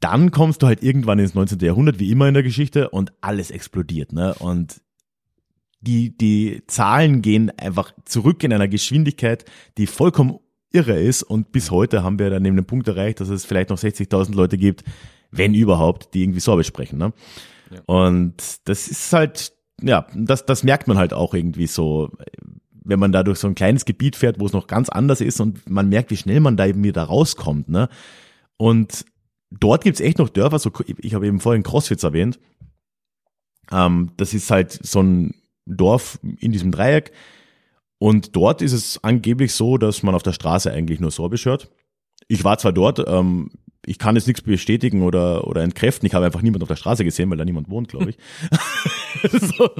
[0.01, 1.59] dann kommst du halt irgendwann ins 19.
[1.59, 4.13] Jahrhundert, wie immer in der Geschichte, und alles explodiert.
[4.13, 4.35] Ne?
[4.35, 4.81] Und
[5.81, 9.45] die, die Zahlen gehen einfach zurück in einer Geschwindigkeit,
[9.77, 10.39] die vollkommen
[10.73, 11.23] irre ist.
[11.23, 14.35] Und bis heute haben wir dann eben den Punkt erreicht, dass es vielleicht noch 60.000
[14.35, 14.85] Leute gibt,
[15.31, 16.99] wenn überhaupt, die irgendwie Sorbisch sprechen.
[16.99, 17.13] Ne?
[17.71, 17.81] Ja.
[17.87, 22.11] Und das ist halt, ja, das, das merkt man halt auch irgendwie so,
[22.85, 25.41] wenn man da durch so ein kleines Gebiet fährt, wo es noch ganz anders ist
[25.41, 27.69] und man merkt, wie schnell man da eben wieder rauskommt.
[27.69, 27.89] Ne?
[28.57, 29.05] Und
[29.51, 32.41] dort gibt's echt noch Dörfer, so, ich habe eben vorhin Crossfits erwähnt.
[33.71, 35.35] Ähm, das ist halt so ein
[35.77, 37.13] Dorf in diesem Dreieck,
[37.99, 41.71] und dort ist es angeblich so, dass man auf der Straße eigentlich nur Sorbisch hört.
[42.29, 43.51] Ich war zwar dort, ähm,
[43.85, 46.07] ich kann jetzt nichts bestätigen oder, oder entkräften.
[46.07, 48.19] Ich habe einfach niemand auf der Straße gesehen, weil da niemand wohnt, glaube ich.
[49.33, 49.71] so.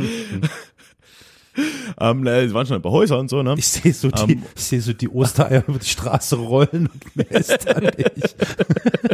[2.01, 3.55] ähm, es waren schon ein paar Häuser und so, ne?
[3.57, 7.31] Ich sehe so die, ähm, ich sehe so die Ostereier über die Straße rollen und
[7.31, 7.99] lästern nicht.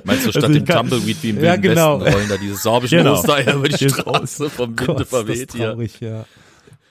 [0.04, 2.00] Meinst du, statt also dem kann, Tumbleweed wie im ja, genau.
[2.00, 3.14] Westen rollen da diese sorbischen genau.
[3.14, 5.76] Ostereier über die Straße vom Winde verweht hier.
[6.00, 6.24] Ja.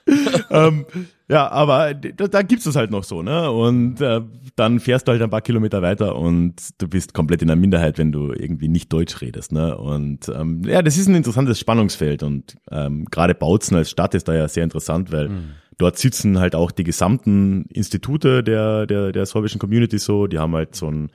[0.50, 0.86] ähm,
[1.30, 3.50] ja, aber da, da gibt's es halt noch so, ne?
[3.50, 4.22] Und äh,
[4.56, 7.98] dann fährst du halt ein paar Kilometer weiter und du bist komplett in der Minderheit,
[7.98, 9.78] wenn du irgendwie nicht Deutsch redest, ne?
[9.78, 14.28] Und ähm, ja, das ist ein interessantes Spannungsfeld und ähm, gerade Bautzen als Stadt ist
[14.28, 15.52] da ja sehr interessant, weil mhm.
[15.78, 20.54] dort sitzen halt auch die gesamten Institute der der der sorbischen Community so, die haben
[20.54, 21.10] halt so ein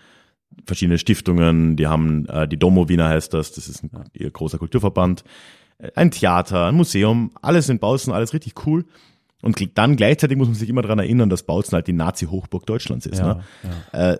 [0.66, 4.58] verschiedene Stiftungen, die haben äh, die Domo Wiener heißt das, das ist ein ihr großer
[4.58, 5.22] Kulturverband,
[5.94, 8.84] ein Theater, ein Museum, alles in Bautzen, alles richtig cool.
[9.42, 13.06] Und dann gleichzeitig muss man sich immer daran erinnern, dass Bautzen halt die Nazi-Hochburg Deutschlands
[13.06, 13.18] ist.
[13.18, 13.44] Ja, ne?
[13.92, 14.12] Ja.
[14.12, 14.18] Äh,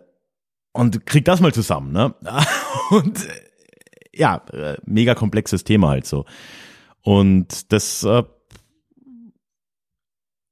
[0.72, 1.92] und kriegt das mal zusammen.
[1.92, 2.14] Ne?
[2.90, 3.30] Und äh,
[4.14, 6.24] ja, äh, mega komplexes Thema halt so.
[7.02, 8.22] Und das, äh,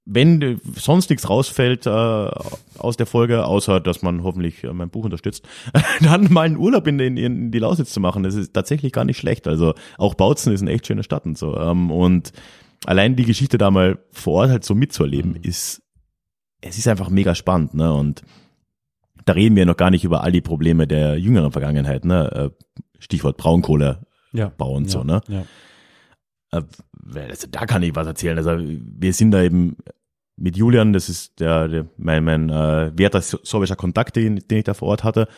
[0.07, 5.05] wenn sonst nichts rausfällt äh, aus der Folge, außer dass man hoffentlich äh, mein Buch
[5.05, 5.47] unterstützt,
[6.01, 9.05] dann mal einen Urlaub in, in, in die Lausitz zu machen, das ist tatsächlich gar
[9.05, 9.49] nicht schlecht.
[9.49, 11.59] Also auch Bautzen ist eine echt schöne Stadt und so.
[11.59, 12.33] Ähm, und
[12.85, 15.41] allein die Geschichte da mal vor Ort halt so mitzuerleben, mhm.
[15.43, 15.83] ist,
[16.61, 17.93] es ist einfach mega spannend, ne?
[17.93, 18.23] Und
[19.25, 22.31] da reden wir noch gar nicht über all die Probleme der jüngeren Vergangenheit, ne?
[22.33, 22.65] Äh,
[23.01, 24.51] Stichwort Braunkohle ja.
[24.57, 24.91] bauen und ja.
[24.91, 25.21] so, ne?
[25.27, 25.45] Ja.
[26.57, 28.39] Äh, also da kann ich was erzählen.
[28.39, 29.77] Also wir sind da eben
[30.37, 34.65] mit Julian, das ist der, der mein, mein äh, werter sorbischer Kontakt, den, den ich
[34.65, 35.29] da vor Ort hatte,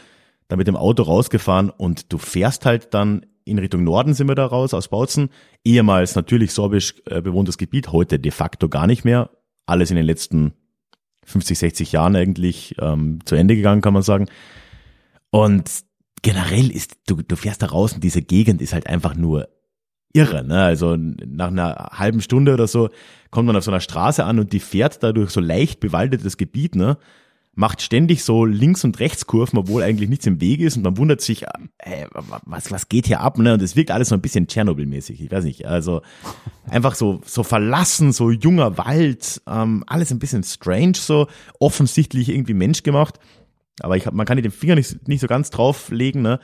[0.49, 4.35] da mit dem Auto rausgefahren und du fährst halt dann in Richtung Norden sind wir
[4.35, 5.31] da raus, aus Bautzen.
[5.65, 9.31] Ehemals natürlich sorbisch äh, bewohntes Gebiet, heute de facto gar nicht mehr.
[9.67, 10.53] Alles in den letzten
[11.25, 14.27] 50, 60 Jahren eigentlich ähm, zu Ende gegangen, kann man sagen.
[15.31, 15.71] Und
[16.23, 19.49] generell ist, du, du fährst da raus und diese Gegend ist halt einfach nur
[20.13, 20.45] irre.
[20.45, 20.63] Ne?
[20.63, 22.91] Also nach einer halben Stunde oder so
[23.31, 26.37] kommt man auf so einer Straße an und die fährt da durch so leicht bewaldetes
[26.37, 26.99] Gebiet, ne?
[27.59, 30.97] macht ständig so links und rechts Kurven, obwohl eigentlich nichts im Weg ist und man
[30.97, 31.43] wundert sich,
[31.79, 32.07] äh,
[32.45, 33.53] was, was geht hier ab, ne?
[33.55, 35.67] Und es wirkt alles so ein bisschen Tschernobyl-mäßig, ich weiß nicht.
[35.67, 36.03] Also
[36.71, 41.27] einfach so, so verlassen, so junger Wald, ähm, alles ein bisschen strange, so
[41.59, 43.19] offensichtlich irgendwie menschgemacht.
[43.81, 46.39] Aber ich hab, man kann den Finger nicht, nicht so ganz drauflegen, ne?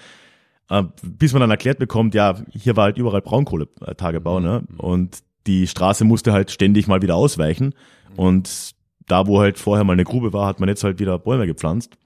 [0.70, 4.64] Äh, bis man dann erklärt bekommt, ja, hier war halt überall Braunkohletagebau, ne?
[4.78, 7.74] Und die Straße musste halt ständig mal wieder ausweichen.
[8.16, 8.74] Und
[9.06, 11.98] da, wo halt vorher mal eine Grube war, hat man jetzt halt wieder Bäume gepflanzt.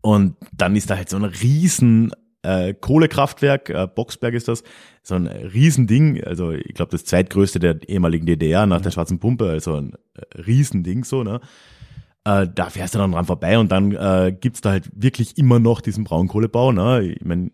[0.00, 4.62] Und dann ist da halt so ein riesen äh, Kohlekraftwerk, äh, Boxberg ist das,
[5.02, 9.50] so ein Riesending, also ich glaube das zweitgrößte der ehemaligen DDR nach der Schwarzen Pumpe,
[9.50, 11.40] also ein äh, Riesending so, ne?
[12.26, 15.60] Äh, da fährst du dann dran vorbei und dann äh, gibt's da halt wirklich immer
[15.60, 17.02] noch diesen Braunkohlebau, ne?
[17.02, 17.52] Ich mein,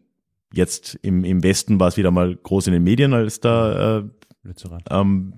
[0.55, 4.05] jetzt im, im Westen war es wieder mal groß in den Medien, als da äh,
[4.91, 5.35] ähm,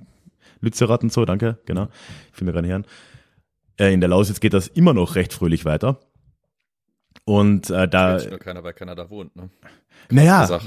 [0.61, 1.89] Lützerath und so, danke, genau.
[2.31, 2.83] Ich finde mir gerade her.
[3.77, 5.99] Äh, in der Lausitz geht das immer noch recht fröhlich weiter.
[7.25, 8.19] Und äh, da.
[8.29, 9.49] nur keiner, weil keiner da wohnt, ne?
[10.11, 10.61] Naja,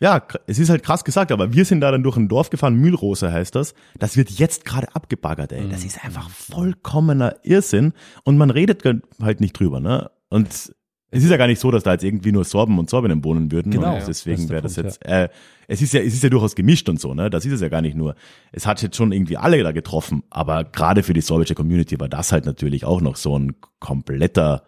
[0.00, 2.74] ja, es ist halt krass gesagt, aber wir sind da dann durch ein Dorf gefahren,
[2.74, 3.74] Mühlrose heißt das.
[3.98, 5.68] Das wird jetzt gerade abgebaggert, ey.
[5.68, 5.86] Das mhm.
[5.86, 7.92] ist einfach vollkommener Irrsinn
[8.24, 8.82] und man redet
[9.22, 10.10] halt nicht drüber, ne?
[10.28, 10.74] Und
[11.14, 13.52] Es ist ja gar nicht so, dass da jetzt irgendwie nur Sorben und Sorbinnen wohnen
[13.52, 13.70] würden.
[13.70, 15.28] Genau, das deswegen wäre das jetzt, äh,
[15.68, 17.28] es ist ja, es ist ja durchaus gemischt und so, ne?
[17.28, 18.14] Das ist es ja gar nicht nur.
[18.50, 22.08] Es hat jetzt schon irgendwie alle da getroffen, aber gerade für die sorbische Community war
[22.08, 24.64] das halt natürlich auch noch so ein kompletter,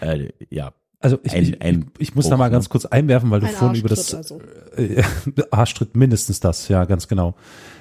[0.00, 2.52] äh, ja, Also ich, Ein- ich, ein ich, ich muss da Bruch, mal ne?
[2.52, 4.40] ganz kurz einwerfen, weil du Ein vorhin über das also.
[4.76, 5.02] äh,
[5.50, 7.34] Arschtritt mindestens das, ja, ganz genau.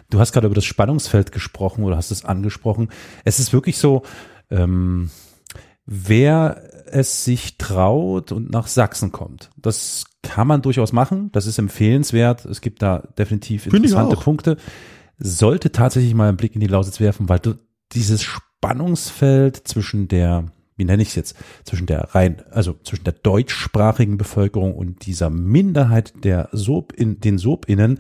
[0.10, 2.90] Du hast gerade über das Spannungsfeld gesprochen oder hast es angesprochen.
[3.26, 4.04] Es ist wirklich so,
[4.50, 5.10] ähm,
[5.86, 11.30] wer es sich traut und nach Sachsen kommt, das kann man durchaus machen.
[11.34, 12.46] Das ist empfehlenswert.
[12.46, 14.16] Es gibt da definitiv interessante.
[14.18, 14.58] Punkte.
[15.20, 17.56] Sollte tatsächlich mal einen Blick in die Lausitz werfen, weil du
[17.94, 20.46] dieses Spannungsfeld zwischen der,
[20.78, 25.30] wie nenne ich es jetzt, zwischen der rein, also zwischen der deutschsprachigen Bevölkerung und dieser
[25.30, 28.00] Minderheit der Sob in den Sobinnen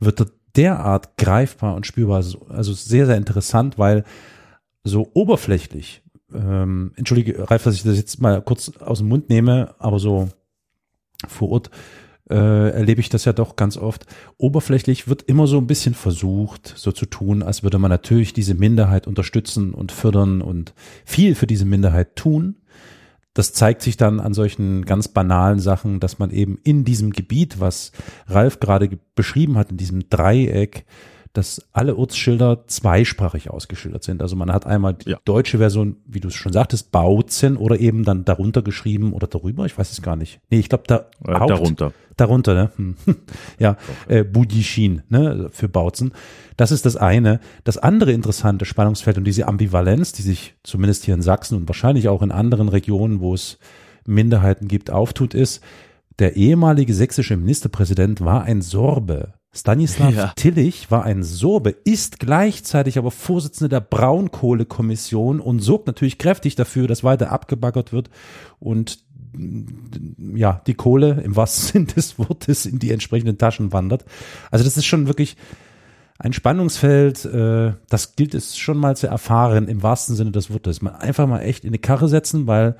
[0.00, 4.04] wird derart greifbar und spürbar, also sehr, sehr interessant, weil
[4.84, 9.74] so oberflächlich, ähm, entschuldige, Ralf, dass ich das jetzt mal kurz aus dem Mund nehme,
[9.78, 10.28] aber so
[11.28, 11.70] vor Ort
[12.30, 14.06] äh, erlebe ich das ja doch ganz oft.
[14.36, 18.54] Oberflächlich wird immer so ein bisschen versucht, so zu tun, als würde man natürlich diese
[18.54, 22.56] Minderheit unterstützen und fördern und viel für diese Minderheit tun.
[23.34, 27.60] Das zeigt sich dann an solchen ganz banalen Sachen, dass man eben in diesem Gebiet,
[27.60, 27.92] was
[28.26, 30.86] Ralf gerade ge- beschrieben hat, in diesem Dreieck,
[31.36, 34.22] dass alle Ortsschilder zweisprachig ausgeschildert sind.
[34.22, 35.18] Also man hat einmal die Ja.
[35.24, 39.66] deutsche Version, wie du es schon sagtest, Bautzen oder eben dann darunter geschrieben oder darüber,
[39.66, 40.40] ich weiß es gar nicht.
[40.50, 41.92] Nee, ich glaube da äh, Haupt- darunter.
[42.16, 42.70] Darunter, ne?
[42.76, 42.96] Hm.
[43.58, 43.76] Ja,
[44.08, 46.12] äh, Budishin, ne, für Bautzen.
[46.56, 47.40] Das ist das eine.
[47.64, 52.08] Das andere interessante Spannungsfeld und diese Ambivalenz, die sich zumindest hier in Sachsen und wahrscheinlich
[52.08, 53.58] auch in anderen Regionen, wo es
[54.06, 55.62] Minderheiten gibt, auftut, ist,
[56.18, 59.34] der ehemalige sächsische Ministerpräsident war ein Sorbe.
[59.56, 60.32] Stanislav Ja.
[60.36, 66.86] Tillich war ein Sorbe, ist gleichzeitig aber Vorsitzender der Braunkohlekommission und sorgt natürlich kräftig dafür,
[66.86, 68.10] dass weiter abgebaggert wird
[68.58, 69.04] und
[70.34, 74.04] ja, die Kohle im wahrsten Sinn des Wortes in die entsprechenden Taschen wandert.
[74.50, 75.36] Also das ist schon wirklich
[76.18, 80.80] ein Spannungsfeld, äh, das gilt es schon mal zu erfahren im wahrsten Sinne des Wortes.
[80.80, 82.76] Man einfach mal echt in eine Karre setzen, weil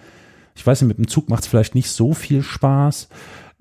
[0.55, 3.09] ich weiß nicht, mit dem Zug macht es vielleicht nicht so viel Spaß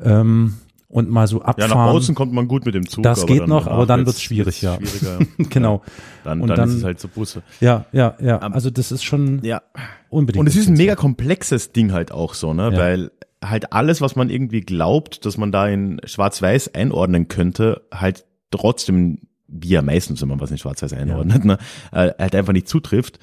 [0.02, 0.56] ähm,
[0.96, 1.70] und mal so Ja, abfahren.
[1.72, 3.04] nach außen kommt man gut mit dem Zug.
[3.04, 4.78] Das geht noch, aber dann wird's- schwierig, ja.
[4.78, 5.20] Schwieriger.
[5.50, 5.82] genau.
[6.24, 7.44] Dann, Und dann, dann- ist es halt so Busse.
[7.60, 8.38] Ja, ja, ja.
[8.40, 9.62] Also das ist schon Ja.
[10.10, 10.40] unbedingt.
[10.40, 12.72] Und es ist ein mega komplexes Ding halt auch so, ne?
[12.72, 12.78] Ja.
[12.80, 13.12] Weil
[13.44, 19.20] halt alles, was man irgendwie glaubt, dass man da in Schwarz-Weiß einordnen könnte, halt trotzdem,
[19.50, 21.58] wie ja meistens, wenn man was in Schwarz-Weiß einordnet, ne,
[21.92, 23.20] äh, halt einfach nicht zutrifft.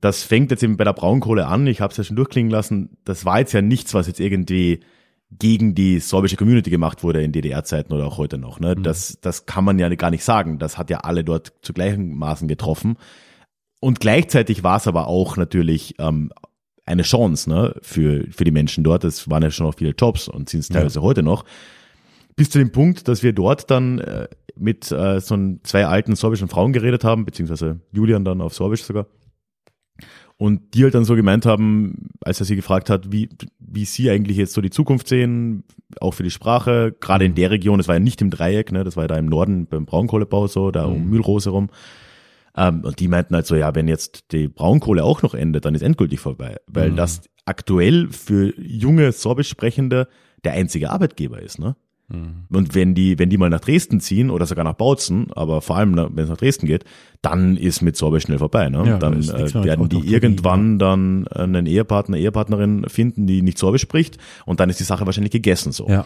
[0.00, 1.66] Das fängt jetzt eben bei der Braunkohle an.
[1.66, 2.90] Ich habe es ja schon durchklingen lassen.
[3.04, 4.80] Das war jetzt ja nichts, was jetzt irgendwie
[5.30, 8.58] gegen die sorbische Community gemacht wurde in DDR-Zeiten oder auch heute noch.
[8.58, 8.74] Ne?
[8.74, 10.58] Das, das kann man ja gar nicht sagen.
[10.58, 12.96] Das hat ja alle dort zu gleichen Maßen getroffen.
[13.80, 16.32] Und gleichzeitig war es aber auch natürlich ähm,
[16.84, 19.04] eine Chance ne, für, für die Menschen dort.
[19.04, 21.44] Es waren ja schon noch viele Jobs und sind es teilweise heute noch.
[22.36, 26.48] Bis zu dem Punkt, dass wir dort dann äh, mit äh, so zwei alten sorbischen
[26.48, 29.06] Frauen geredet haben, beziehungsweise Julian dann auf Sorbisch sogar.
[30.40, 34.08] Und die halt dann so gemeint haben, als er sie gefragt hat, wie, wie sie
[34.08, 35.64] eigentlich jetzt so die Zukunft sehen,
[36.00, 38.82] auch für die Sprache, gerade in der Region, das war ja nicht im Dreieck, ne,
[38.82, 41.68] das war ja da im Norden beim Braunkohlebau so, da um Mühlrose rum.
[42.56, 45.74] Ähm, und die meinten halt so, ja, wenn jetzt die Braunkohle auch noch endet, dann
[45.74, 50.08] ist endgültig vorbei, weil das aktuell für junge Sorbisch Sprechende
[50.44, 51.76] der einzige Arbeitgeber ist, ne?
[52.50, 55.76] Und wenn die, wenn die mal nach Dresden ziehen oder sogar nach Bautzen, aber vor
[55.76, 56.84] allem, wenn es nach Dresden geht,
[57.22, 58.68] dann ist mit Sorbisch schnell vorbei.
[58.68, 58.78] Ne?
[58.78, 63.82] Ja, da dann äh, werden die irgendwann dann einen Ehepartner, Ehepartnerin finden, die nicht Sorbisch
[63.82, 65.88] spricht und dann ist die Sache wahrscheinlich gegessen so.
[65.88, 66.04] Ja,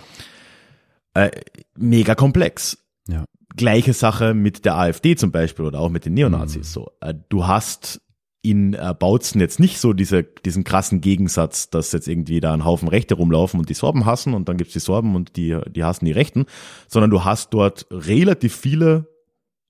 [1.14, 1.30] Äh,
[1.76, 2.78] mega komplex.
[3.08, 3.24] ja.
[3.56, 6.72] Gleiche Sache mit der AfD zum Beispiel oder auch mit den Neonazis.
[6.72, 8.00] So, äh, du hast
[8.44, 12.66] in äh, Bautzen jetzt nicht so diese, diesen krassen Gegensatz, dass jetzt irgendwie da ein
[12.66, 15.82] Haufen Rechte rumlaufen und die Sorben hassen und dann gibt's die Sorben und die, die
[15.82, 16.44] hassen die Rechten,
[16.86, 19.08] sondern du hast dort relativ viele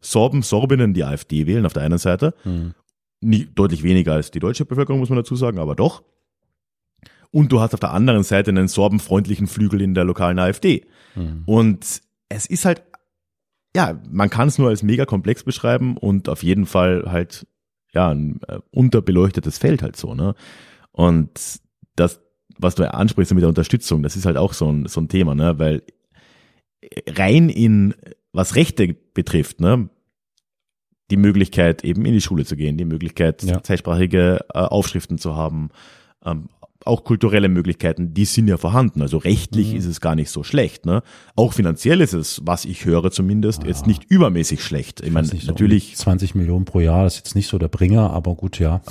[0.01, 2.35] Sorben, Sorbinnen, die AfD wählen auf der einen Seite.
[3.21, 6.03] Nie, deutlich weniger als die deutsche Bevölkerung, muss man dazu sagen, aber doch.
[7.31, 10.87] Und du hast auf der anderen Seite einen sorbenfreundlichen Flügel in der lokalen AfD.
[11.47, 12.83] Und es ist halt,
[13.77, 17.47] ja, man kann es nur als mega komplex beschreiben und auf jeden Fall halt,
[17.95, 20.35] ja, ein äh, unterbeleuchtetes Feld halt so, ne?
[20.93, 21.61] Und
[21.97, 22.21] das,
[22.59, 25.35] was du ansprichst mit der Unterstützung, das ist halt auch so ein, so ein Thema,
[25.35, 25.59] ne?
[25.59, 25.83] Weil
[27.09, 27.95] rein in,
[28.33, 29.89] was Rechte betrifft, ne?
[31.11, 33.63] Die Möglichkeit eben in die Schule zu gehen, die Möglichkeit, Ja.
[33.63, 35.71] zweisprachige äh, Aufschriften zu haben,
[36.25, 36.49] ähm,
[36.87, 39.03] auch kulturelle Möglichkeiten, die sind ja vorhanden.
[39.03, 39.79] Also rechtlich Mhm.
[39.79, 40.87] ist es gar nicht so schlecht.
[40.87, 41.03] Ne?
[41.37, 45.01] Auch finanziell ist es, was ich höre zumindest, jetzt nicht übermäßig schlecht.
[45.01, 47.59] Ich meine, Weiß nicht, so natürlich, 20 Millionen pro Jahr, das ist jetzt nicht so
[47.59, 48.83] der Bringer, aber gut, ja.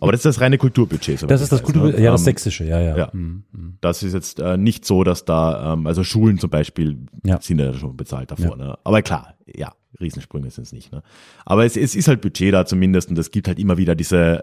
[0.00, 1.18] aber das ist das reine Kulturbudget.
[1.20, 2.00] soweit Das ich ist das weiß, gute, ne?
[2.02, 2.96] ja, das Ähm, sächsische, ja, ja.
[2.96, 3.10] ja.
[3.12, 3.78] Mhm, mhm.
[3.80, 7.40] Das ist jetzt äh, nicht so, dass da, ähm, also Schulen zum Beispiel Ja.
[7.40, 8.56] sind ja schon bezahlt davor.
[8.56, 8.76] Ne?
[8.84, 10.92] Aber klar, ja, Riesensprünge sind es nicht.
[10.92, 11.02] Ne?
[11.44, 14.42] Aber es, es ist halt Budget da zumindest und es gibt halt immer wieder diese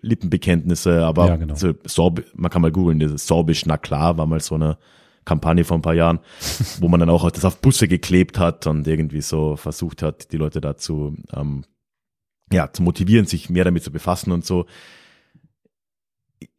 [0.00, 1.04] Lippenbekenntnisse.
[1.04, 1.54] Aber Ja, genau.
[1.54, 4.78] Sorb man kann mal googeln, dieses Sorbisch, na klar, war mal so eine
[5.24, 6.20] Kampagne vor ein paar Jahren,
[6.80, 10.36] wo man dann auch das auf Busse geklebt hat und irgendwie so versucht hat, die
[10.36, 11.64] Leute dazu ähm,
[12.52, 14.66] ja, zu motivieren, sich mehr damit zu befassen und so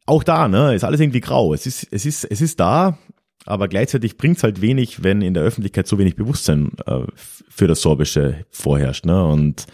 [0.06, 1.54] auch da, ne, ist alles irgendwie grau.
[1.54, 2.98] Es ist, es ist, es ist da,
[3.46, 7.82] aber gleichzeitig bringt's halt wenig, wenn in der Öffentlichkeit so wenig Bewusstsein äh, für das
[7.82, 9.24] Sorbische vorherrscht, ne?
[9.24, 9.66] Und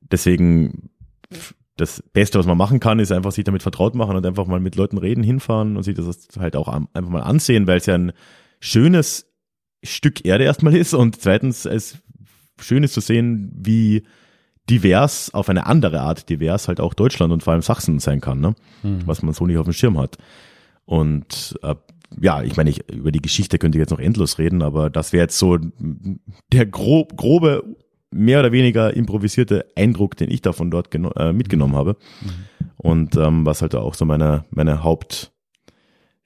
[0.00, 0.90] deswegen
[1.76, 4.60] das Beste, was man machen kann, ist einfach sich damit vertraut machen und einfach mal
[4.60, 7.94] mit Leuten reden, hinfahren und sich das halt auch einfach mal ansehen, weil es ja
[7.94, 8.12] ein
[8.60, 9.26] schönes
[9.84, 11.98] Stück Erde erstmal ist und zweitens es
[12.58, 14.04] schön ist zu sehen, wie
[14.70, 18.40] divers auf eine andere Art divers halt auch Deutschland und vor allem Sachsen sein kann,
[18.40, 18.54] ne?
[19.06, 20.16] was man so nicht auf dem Schirm hat.
[20.86, 21.74] Und äh,
[22.20, 25.12] ja, ich meine, ich, über die Geschichte könnte ich jetzt noch endlos reden, aber das
[25.12, 25.58] wäre jetzt so
[26.52, 27.62] der grob, grobe,
[28.10, 31.96] mehr oder weniger improvisierte Eindruck, den ich davon dort äh, mitgenommen habe.
[32.76, 35.32] Und ähm, was halt auch so meine, meine Haupt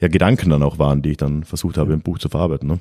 [0.00, 2.68] ja, Gedanken dann auch waren, die ich dann versucht habe, im Buch zu verarbeiten.
[2.68, 2.80] Ne?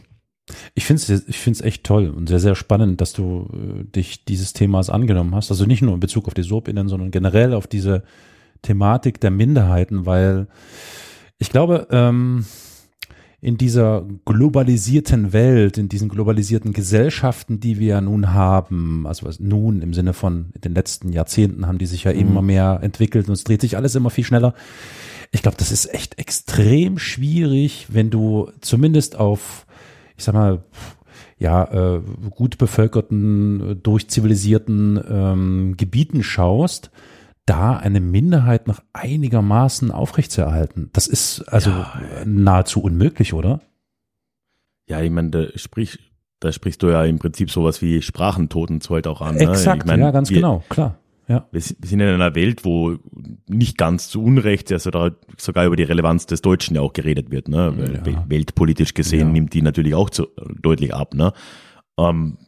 [0.74, 4.26] Ich finde es ich find's echt toll und sehr, sehr spannend, dass du äh, dich
[4.26, 5.52] dieses Themas angenommen hast.
[5.52, 8.04] Also nicht nur in Bezug auf die SORBinnen, sondern generell auf diese
[8.62, 10.48] Thematik der Minderheiten, weil
[11.38, 12.46] ich glaube, ähm,
[13.42, 19.40] in dieser globalisierten Welt, in diesen globalisierten Gesellschaften, die wir ja nun haben, also was
[19.40, 23.28] nun im Sinne von in den letzten Jahrzehnten haben die sich ja immer mehr entwickelt
[23.28, 24.54] und es dreht sich alles immer viel schneller.
[25.32, 29.66] Ich glaube, das ist echt extrem schwierig, wenn du zumindest auf,
[30.18, 30.64] ich sag mal,
[31.38, 31.64] ja,
[31.96, 36.92] äh, gut bevölkerten, äh, durchzivilisierten ähm, Gebieten schaust,
[37.50, 40.90] da eine Minderheit noch einigermaßen aufrechtzuerhalten.
[40.94, 41.72] Das ist also
[42.26, 43.62] nahezu unmöglich, oder?
[44.88, 46.00] Ja, ich meine, da sprich,
[46.40, 49.38] da sprichst du ja im Prinzip sowas wie Sprachentoten zu halt auch an.
[49.38, 49.94] Exakt, ne?
[49.94, 50.98] ich mein, ja, ganz wir, genau, klar.
[51.28, 51.48] Ja.
[51.52, 52.98] Wir sind in einer Welt, wo
[53.48, 57.30] nicht ganz zu Unrecht, also da sogar über die Relevanz des Deutschen ja auch geredet
[57.30, 57.72] wird, ne?
[57.78, 58.02] Ja.
[58.04, 59.34] wel- weltpolitisch gesehen Ja.
[59.34, 60.28] nimmt die natürlich auch zu,
[60.60, 61.34] deutlich ab, ne?
[62.00, 62.40] Ähm,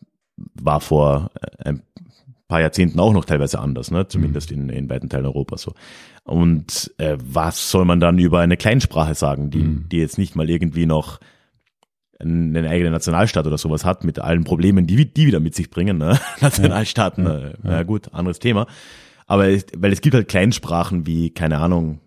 [0.55, 1.29] war vor
[1.59, 1.83] äh, ein
[2.51, 4.07] paar Jahrzehnten auch noch teilweise anders, ne?
[4.07, 5.73] Zumindest in, in weiten Teilen Europas so.
[6.23, 10.49] Und äh, was soll man dann über eine Kleinsprache sagen, die, die jetzt nicht mal
[10.49, 11.19] irgendwie noch
[12.19, 15.97] einen eigenen Nationalstaat oder sowas hat, mit allen Problemen, die die wieder mit sich bringen.
[15.97, 16.19] Ne?
[16.41, 18.67] Nationalstaaten, äh, na gut, anderes Thema.
[19.25, 22.01] Aber es, weil es gibt halt Kleinsprachen wie, keine Ahnung,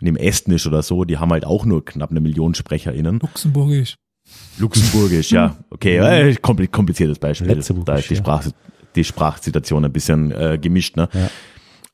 [0.00, 3.20] nimm Estnisch oder so, die haben halt auch nur knapp eine Million SprecherInnen.
[3.20, 3.94] Luxemburgisch.
[4.58, 7.48] Luxemburgisch, ja, okay, äh, kompli- kompliziertes Beispiel.
[7.84, 8.14] Da ist die,
[8.46, 8.52] ja.
[8.96, 10.96] Die Sprachsituation ein bisschen äh, gemischt.
[10.96, 11.08] Ne?
[11.12, 11.30] Ja.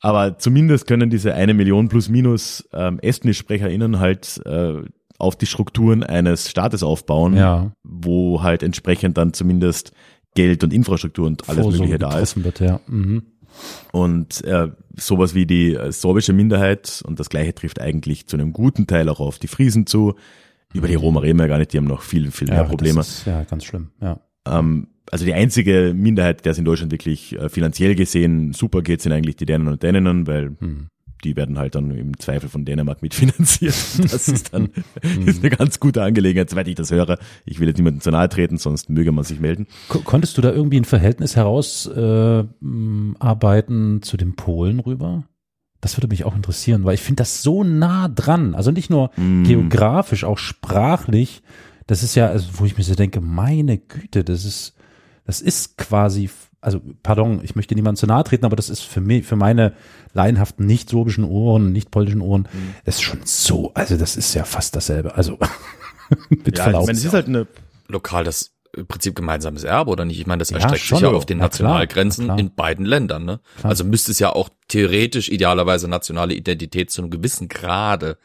[0.01, 4.82] Aber zumindest können diese eine Million plus minus ähm, Estnisch-SprecherInnen halt äh,
[5.18, 7.72] auf die Strukturen eines Staates aufbauen, Ja.
[7.82, 9.92] wo halt entsprechend dann zumindest
[10.34, 12.42] Geld und Infrastruktur und alles Vorsorge Mögliche da ist.
[12.42, 12.80] Wird, ja.
[12.86, 13.24] Mhm.
[13.92, 18.53] Und äh, sowas wie die äh, sorbische Minderheit, und das gleiche trifft eigentlich zu einem
[18.53, 20.14] guten Teil auch auf die Friesen zu.
[20.72, 23.01] Über die Roma reden wir gar nicht, die haben noch viel, viel mehr ja, Probleme.
[23.01, 24.20] Ist, ja, ganz schlimm, ja.
[24.46, 29.02] Ähm, also die einzige Minderheit, der es in Deutschland wirklich äh, finanziell gesehen super geht,
[29.02, 30.86] sind eigentlich die Dänen und Däninnen, weil Hm.
[31.24, 33.74] die werden halt dann im Zweifel von Dänemark mitfinanziert.
[34.11, 34.70] Das ist dann
[35.02, 35.28] Hm.
[35.28, 37.18] ist eine ganz gute Angelegenheit, soweit ich das höre.
[37.44, 39.66] Ich will jetzt niemandem zu nahe treten, sonst möge man sich melden.
[39.88, 41.36] Ko- Konntest du da irgendwie ein Verhältnis
[42.61, 45.24] herausarbeiten äh, zu den Polen rüber?
[45.80, 48.54] Das würde mich auch interessieren, weil ich finde das so nah dran.
[48.54, 49.44] Also nicht nur Mm.
[49.44, 51.42] geografisch, auch sprachlich.
[51.86, 54.74] Das ist ja, also wo ich mir so denke, meine Güte, das ist,
[55.27, 59.01] das ist quasi, also pardon, ich möchte niemandem zu nahe treten, aber das ist für
[59.01, 59.73] mich, für meine
[60.12, 62.75] laienhaften nicht sorbischen Ohren, nicht polnischen Ohren, Mm.
[62.85, 65.14] das ist schon so, also das ist ja fast dasselbe.
[65.14, 65.39] Also
[66.29, 66.87] mit Ja, ich Verlaub.
[66.87, 67.47] meine, es ist halt eine
[67.89, 70.21] lokal das im Prinzip gemeinsames Erbe oder nicht?
[70.21, 70.99] Ich meine, das Ja, erstreckt schon.
[70.99, 72.39] sich ja auf den klar, Nationalgrenzen na klar.
[72.39, 73.25] in beiden Ländern.
[73.25, 73.41] Ne?
[73.59, 73.71] Klar.
[73.71, 78.16] Also müsste es ja auch theoretisch idealerweise nationale Identität zu einem gewissen Grade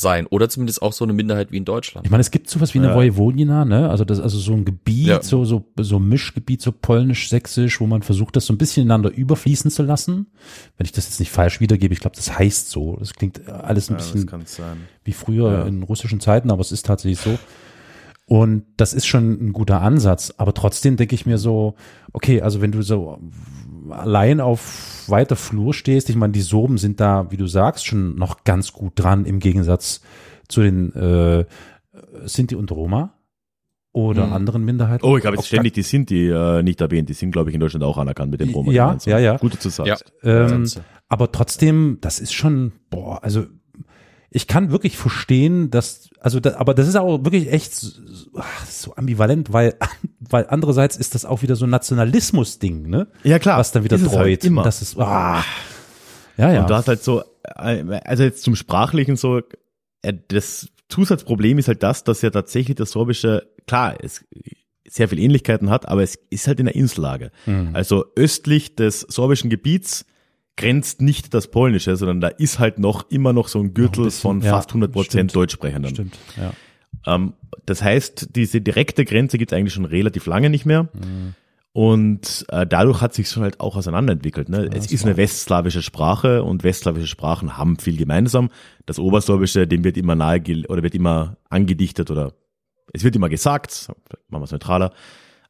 [0.00, 2.06] sein oder zumindest auch so eine Minderheit wie in Deutschland.
[2.06, 2.94] Ich meine, es gibt sowas wie eine Ja.
[2.94, 3.88] Vojvodina, ne?
[3.90, 5.22] Also das, also so ein Gebiet, Ja.
[5.22, 9.10] so, so, so Mischgebiet, so polnisch, sächsisch, wo man versucht, das so ein bisschen ineinander
[9.10, 10.26] überfließen zu lassen.
[10.76, 12.96] Wenn ich das jetzt nicht falsch wiedergebe, ich glaube, das heißt so.
[12.98, 14.76] Das klingt alles ein bisschen sein.
[15.04, 15.62] wie früher Ja.
[15.66, 17.38] in russischen Zeiten, aber es ist tatsächlich so.
[18.28, 20.34] Und das ist schon ein guter Ansatz.
[20.36, 21.74] Aber trotzdem denke ich mir so,
[22.12, 23.18] okay, also wenn du so
[23.90, 26.10] allein auf weiter Flur stehst.
[26.10, 29.38] Ich meine, die Soben sind da, wie du sagst, schon noch ganz gut dran im
[29.38, 30.02] Gegensatz
[30.48, 31.46] zu den äh,
[32.26, 33.14] Sinti und Roma
[33.92, 34.32] oder Mhm.
[34.34, 35.06] anderen Minderheiten.
[35.06, 37.08] Oh, ich habe jetzt Auch ständig die sind die äh, nicht erwähnt.
[37.08, 38.70] Die sind, glaube ich, in Deutschland auch anerkannt mit dem Roma.
[38.72, 39.10] Ja, gemeinsam.
[39.12, 39.36] ja, ja.
[39.38, 40.12] Gut, dass du sagst.
[40.22, 40.68] Ähm,
[41.08, 43.46] aber trotzdem, das ist schon, boah, also
[44.30, 47.92] ich kann wirklich verstehen, dass, also, da, aber das ist auch wirklich echt so,
[48.36, 49.74] ach, so ambivalent, weil,
[50.20, 53.08] weil andererseits ist das auch wieder so ein Nationalismus-Ding, ne?
[53.24, 53.58] Ja, klar.
[53.58, 54.16] Was dann wieder dreut.
[54.16, 54.62] halt immer.
[54.62, 55.42] Das ist, ah,
[56.36, 56.60] ja, ja.
[56.60, 59.40] Und du hast halt so, äh, also jetzt zum Sprachlichen so,
[60.02, 64.24] äh, das Zusatzproblem ist halt das, dass ja tatsächlich das Sorbische, klar, es
[64.88, 67.30] sehr viel Ähnlichkeiten hat, aber es ist halt in der Insellage.
[67.46, 67.70] Mhm.
[67.74, 70.06] Also östlich des sorbischen Gebiets
[70.58, 74.20] grenzt nicht das Polnische, sondern da ist halt noch immer noch so ein Gürtel bisschen,
[74.20, 75.34] von ja, fast 100 Prozent.
[75.34, 75.94] Deutschsprechenden.
[75.94, 76.52] Stimmt, ja.
[77.06, 77.32] Ähm,
[77.64, 80.84] das heißt, diese direkte Grenze gibt es eigentlich schon relativ lange nicht mehr.
[80.92, 81.34] Mhm.
[81.72, 84.48] Und äh, dadurch hat sich schon halt auch auseinanderentwickelt.
[84.48, 84.68] Ne?
[84.74, 88.50] es ist eine westslawische Sprache und westslawische Sprachen haben viel gemeinsam.
[88.84, 92.32] Das Obersorbische, dem wird immer nahe oder wird immer angedichtet oder
[92.92, 93.88] es wird immer gesagt,
[94.28, 94.92] machen wir es neutraler,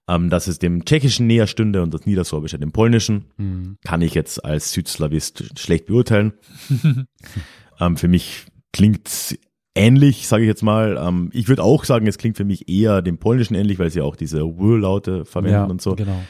[0.09, 3.27] ähm, dass es dem Tschechischen näher stünde und das Niedersorbische dem Polnischen.
[3.37, 3.77] Mhm.
[3.85, 6.33] Kann ich jetzt als Südslawist schlecht beurteilen.
[7.81, 9.39] ähm, für mich klingt
[9.75, 10.99] ähnlich, sage ich jetzt mal.
[11.01, 14.01] Ähm, ich würde auch sagen, es klingt für mich eher dem Polnischen ähnlich, weil sie
[14.01, 16.21] auch diese W-Laute verwenden ja, und so, Genau.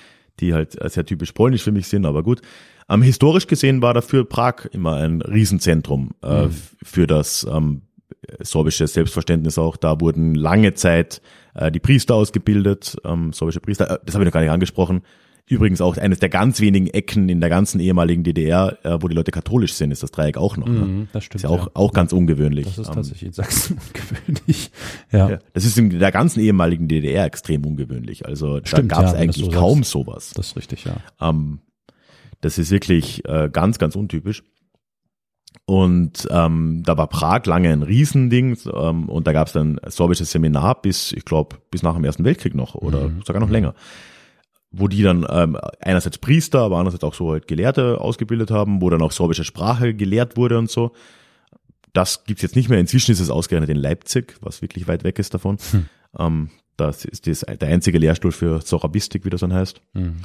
[0.41, 2.43] die halt sehr typisch polnisch für mich sind, aber gut.
[2.91, 6.51] Ähm, historisch gesehen war dafür Prag immer ein Riesenzentrum äh, Mhm.
[6.83, 7.83] für das ähm,
[8.41, 9.77] sorbische Selbstverständnis auch.
[9.77, 11.21] Da wurden lange Zeit
[11.55, 13.91] äh, die Priester ausgebildet, ähm, sorbische Priester.
[13.91, 15.03] Äh, das habe ich noch gar nicht angesprochen.
[15.51, 19.15] Übrigens auch eines der ganz wenigen Ecken in der ganzen ehemaligen DDR, äh, wo die
[19.15, 20.69] Leute katholisch sind, ist das Dreieck auch noch.
[20.69, 20.81] Ne?
[20.81, 21.37] Mhm, das stimmt.
[21.37, 22.67] Ist ja auch, auch ganz ungewöhnlich.
[22.67, 23.79] Das ist Ähm, tatsächlich in Sachsen
[24.27, 24.71] ungewöhnlich.
[25.11, 25.31] Ja.
[25.31, 28.27] ja, das ist in der ganzen ehemaligen DDR extrem ungewöhnlich.
[28.27, 29.91] Also Stimmt, da gab es ja, eigentlich so kaum sagst.
[29.93, 30.33] sowas.
[30.35, 30.97] das ist richtig, ja.
[31.19, 31.61] Ähm,
[32.43, 34.43] das ist wirklich äh, ganz, ganz untypisch.
[35.65, 39.91] Und ähm, da war Prag lange ein Riesending ähm, und da gab es dann ein
[39.91, 43.23] sorbisches Seminar bis, ich glaube, bis nach dem Ersten Weltkrieg noch oder Mhm.
[43.27, 43.75] sogar noch länger,
[44.71, 48.89] wo die dann ähm, einerseits Priester, aber andererseits auch so halt Gelehrte ausgebildet haben, wo
[48.91, 50.93] dann auch sorbische Sprache gelehrt wurde und so.
[51.93, 52.79] Das gibt's jetzt nicht mehr.
[52.79, 55.59] Inzwischen ist es ausgerechnet in Leipzig, was wirklich weit weg ist davon.
[55.71, 55.87] Hm.
[56.19, 59.83] Ähm, das ist das, der einzige Lehrstuhl für Sorabistik, wie das dann heißt.
[59.95, 60.17] Mhm.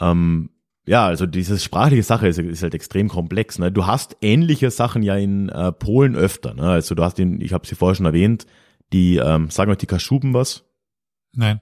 [0.00, 0.50] Ähm,
[0.86, 3.58] ja, also diese sprachliche Sache ist, ist halt extrem komplex.
[3.58, 3.72] Ne?
[3.72, 6.54] Du hast ähnliche Sachen ja in äh, Polen öfter.
[6.54, 6.62] Ne?
[6.68, 8.46] Also du hast den, ich habe sie vorher schon erwähnt,
[8.92, 10.64] die, ähm, sagen euch die Kaschuben was?
[11.32, 11.60] Nein.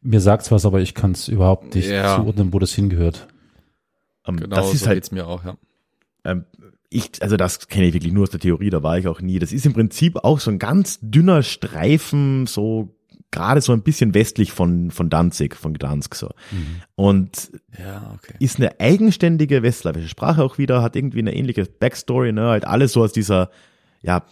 [0.00, 2.16] Mir sagt's was, aber ich kann es überhaupt nicht Ja.
[2.16, 3.28] zuordnen, wo das hingehört.
[4.26, 5.56] Ähm, Genau, das ist so halt, geht's mir auch, ja.
[6.24, 6.44] ähm,
[6.88, 9.38] ich, also das kenne ich wirklich nur aus der Theorie, da war ich auch nie.
[9.38, 12.96] Das ist im Prinzip auch so ein ganz dünner Streifen, so
[13.30, 16.30] gerade so ein bisschen westlich von, von Danzig, von Gdansk so.
[16.96, 18.34] Und Ja, okay.
[18.40, 22.92] ist eine eigenständige westslawische Sprache auch wieder, hat irgendwie eine ähnliche Backstory, ne, halt alles
[22.92, 23.50] so aus dieser,
[24.02, 24.24] ja,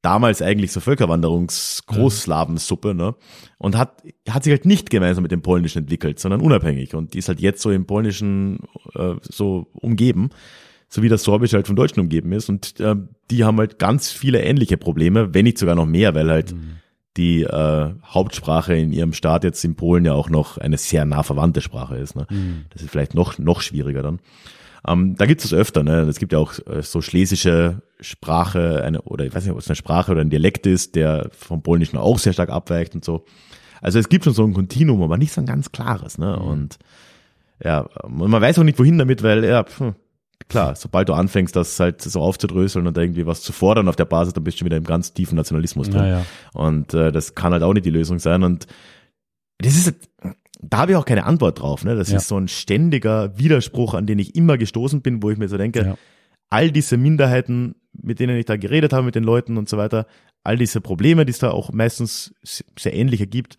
[0.00, 3.14] damals eigentlich so Völkerwanderungs-Großslawensuppe, ne,
[3.58, 7.18] und hat, hat sich halt nicht gemeinsam mit dem Polnischen entwickelt, sondern unabhängig und die
[7.18, 8.60] ist halt jetzt so im Polnischen
[8.94, 10.30] äh, so umgeben,
[10.88, 12.96] so wie das Sorbische halt vom Deutschen umgeben ist und äh,
[13.30, 16.54] die haben halt ganz viele ähnliche Probleme, wenn nicht sogar noch mehr, weil halt
[17.16, 21.22] die äh, Hauptsprache in ihrem Staat jetzt in Polen ja auch noch eine sehr nah
[21.22, 22.16] verwandte Sprache ist.
[22.16, 22.26] Ne?
[22.70, 24.20] Das ist vielleicht noch noch schwieriger dann.
[24.86, 25.82] Ähm, da gibt es öfter.
[25.82, 26.00] Ne?
[26.02, 29.68] Es gibt ja auch äh, so schlesische Sprache, eine oder ich weiß nicht, ob es
[29.68, 33.24] eine Sprache oder ein Dialekt ist, der vom Polnischen auch sehr stark abweicht und so.
[33.80, 36.18] Also es gibt schon so ein Kontinuum, aber nicht so ein ganz klares.
[36.18, 36.38] Ne?
[36.38, 36.78] Und
[37.62, 39.92] ja, man weiß auch nicht wohin damit, weil ja, pf,
[40.52, 44.04] klar, sobald du anfängst, das halt so aufzudröseln und irgendwie was zu fordern auf der
[44.04, 46.00] Basis, dann bist du schon wieder im ganz tiefen Nationalismus drin.
[46.02, 46.24] Naja.
[46.54, 48.44] Und äh, das kann halt auch nicht die Lösung sein.
[48.44, 48.66] Und
[49.58, 49.94] das ist,
[50.60, 51.84] da habe ich auch keine Antwort drauf.
[51.84, 51.96] Ne?
[51.96, 52.18] Das Ja.
[52.18, 55.56] ist so ein ständiger Widerspruch, an den ich immer gestoßen bin, wo ich mir so
[55.58, 55.94] denke, Ja.
[56.50, 60.06] all diese Minderheiten, mit denen ich da geredet habe, mit den Leuten und so weiter,
[60.44, 63.58] all diese Probleme, die es da auch meistens se- sehr ähnliche gibt,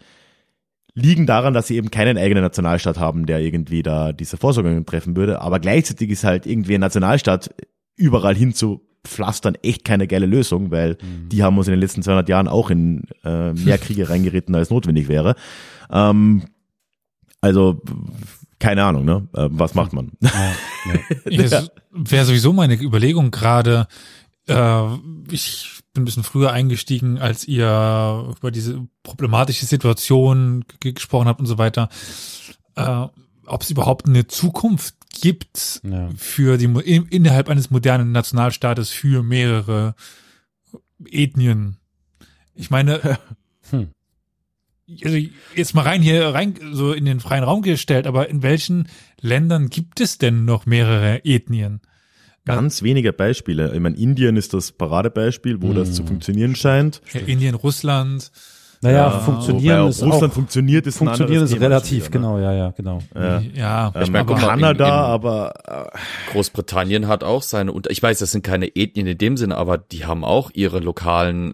[0.96, 5.16] liegen daran, dass sie eben keinen eigenen Nationalstaat haben, der irgendwie da diese Vorsorgungen treffen
[5.16, 5.42] würde.
[5.42, 7.54] Aber gleichzeitig ist halt irgendwie ein Nationalstaat
[7.96, 12.04] überall hin zu pflastern echt keine geile Lösung, weil die haben uns in den letzten
[12.04, 15.36] 200 Jahren auch in äh, mehr Kriege reingeritten, als notwendig wäre.
[15.92, 16.44] Ähm,
[17.42, 17.82] also
[18.60, 19.28] keine Ahnung, ne?
[19.34, 20.14] Äh, was macht man?
[20.22, 20.32] Ja,
[20.86, 21.48] ja.
[21.50, 23.88] Das wäre sowieso meine Überlegung gerade.
[24.48, 24.84] Äh,
[25.30, 31.58] ich ein bisschen früher eingestiegen, als ihr über diese problematische Situation gesprochen habt und so
[31.58, 31.90] weiter.
[32.76, 33.06] Äh,
[33.46, 36.10] ob es überhaupt eine Zukunft gibt Ja.
[36.18, 39.96] für die in, innerhalb eines modernen Nationalstaates für mehrere
[41.06, 41.78] Ethnien.
[42.56, 43.20] Ich meine,
[43.70, 43.90] Hm.
[45.04, 45.18] also
[45.56, 48.90] jetzt mal rein hier rein so in den freien Raum gestellt, aber in welchen
[49.22, 51.82] Ländern gibt es denn noch mehrere Ethnien?
[52.46, 53.74] Ganz wenige Beispiele.
[53.74, 57.02] Ich meine, Indien ist das Paradebeispiel, wo das zu funktionieren scheint.
[57.14, 58.32] Ja, Indien, Russland.
[58.82, 62.38] Naja, Wobei funktionieren auch ist Russland auch, funktioniert ist funktionieren ist relativ, schon wieder, genau,
[62.40, 63.00] ja, ja, genau.
[63.16, 63.50] Ne?
[63.56, 64.02] Ja, Ja.
[64.02, 65.54] Ich meine, Kanada, in- in- aber
[65.96, 69.56] äh, Großbritannien hat auch seine, und ich weiß, das sind keine Ethnien in dem Sinne,
[69.56, 71.54] aber die haben auch ihre lokalen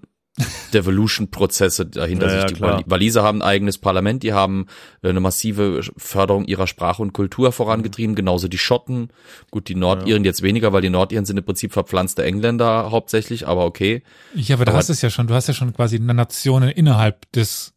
[0.73, 2.49] Devolution-Prozesse dahinter Ja, ja, sich.
[2.51, 2.73] Die klar.
[2.77, 4.67] Wali- Waliser haben ein eigenes Parlament, die haben
[5.01, 9.09] äh, eine massive Förderung ihrer Sprache und Kultur vorangetrieben, genauso die Schotten.
[9.51, 13.65] Gut, die Nordiren jetzt weniger, weil die Nordiren sind im Prinzip verpflanzte Engländer hauptsächlich, aber
[13.65, 14.03] okay.
[14.35, 17.31] Ja, aber du Aber- hast es ja schon, du hast ja schon quasi Nationen innerhalb
[17.31, 17.73] des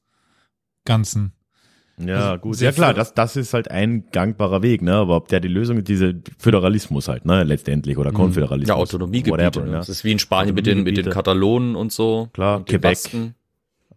[0.85, 1.33] Ganzen.
[1.99, 2.57] Ja Also gut.
[2.57, 4.95] sehr Ja klar, das, das ist halt ein gangbarer Weg, ne?
[4.95, 7.45] Aber ob der die Lösung ist, diese Föderalismus halt, ne?
[7.45, 8.69] Letztendlich oder Konföderalismus.
[8.69, 9.45] Ja, Autonomiegebiete.
[9.47, 9.73] Whatever, ne?
[9.73, 9.79] ja.
[9.79, 11.11] Das ist wie in Spanien mit den, mit den.
[11.11, 12.29] Katalonen und so.
[12.33, 12.99] Klar, und Quebec.
[13.13, 13.35] Ähm,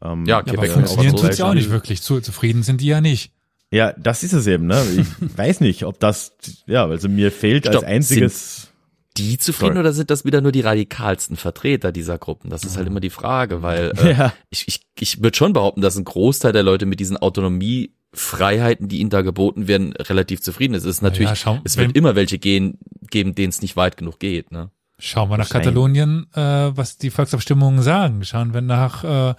[0.01, 1.25] Ja, Ja, aber Quebec funktionieren auch so.
[1.27, 2.01] tut's ja auch nicht wirklich.
[2.01, 3.31] Zu, zufrieden sind die ja nicht.
[3.71, 4.81] Ja, das ist es eben, ne?
[4.97, 6.33] Ich weiß nicht, ob das,
[6.67, 8.71] ja, also mir fehlt als Stopp, einziges,
[9.17, 9.79] Die zufrieden Sorry.
[9.79, 12.49] oder sind das wieder nur die radikalsten Vertreter dieser Gruppen?
[12.49, 14.33] Das ist halt immer die Frage, weil äh, Ja.
[14.49, 18.99] ich, ich, ich würde schon behaupten, dass ein Großteil der Leute mit diesen Autonomiefreiheiten, die
[18.99, 20.83] ihnen da geboten werden, relativ zufrieden ist.
[20.83, 22.77] Es ist natürlich, ja, schau, es wird immer welche gehen,
[23.09, 24.51] geben, denen es nicht weit genug geht.
[24.51, 24.69] Ne?
[24.99, 25.49] Schauen wir nach.
[25.49, 26.41] Katalonien, äh,
[26.75, 28.23] was die Volksabstimmungen sagen.
[28.23, 29.35] Schauen wir nach äh,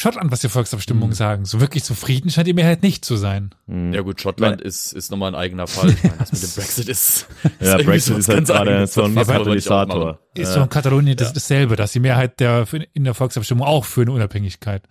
[0.00, 1.44] Schottland, was die Volksabstimmungen sagen.
[1.44, 3.50] So wirklich zufrieden scheint die Mehrheit nicht zu sein.
[3.66, 5.90] Ja gut, Schottland ist, ist nochmal ein eigener Fall.
[5.90, 7.28] Ich meine, das mit dem Brexit ist,
[7.60, 9.14] ja, irgendwie Brexit ist halt gerade so ein.
[9.14, 10.18] Katalysator.
[10.34, 14.00] Ist so in Katalonien das, dasselbe, dass die Mehrheit der in der Volksabstimmung auch für
[14.00, 14.84] eine Unabhängigkeit.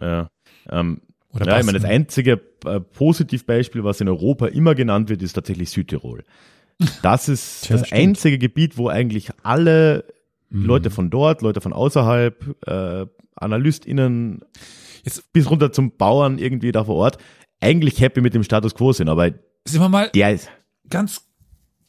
[0.00, 0.30] Ja.
[0.70, 1.00] Ähm,
[1.32, 5.34] Oder ja, ich meine, das einzige äh, Positivbeispiel, was in Europa immer genannt wird, ist
[5.34, 6.24] tatsächlich Südtirol.
[7.02, 8.00] Das ist Tja, das stimmt.
[8.00, 10.04] einzige Gebiet, wo eigentlich alle
[10.48, 13.06] Leute von dort, Leute von außerhalb, äh,
[13.36, 14.40] AnalystInnen,
[15.04, 17.18] Jetzt- bis runter zum Bauern irgendwie da vor Ort,
[17.60, 19.30] eigentlich happy mit dem Status quo sind, aber
[19.64, 20.48] Sind wir mal der ist,
[20.90, 21.22] ganz,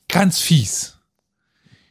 [0.08, 1.00] ganz fies.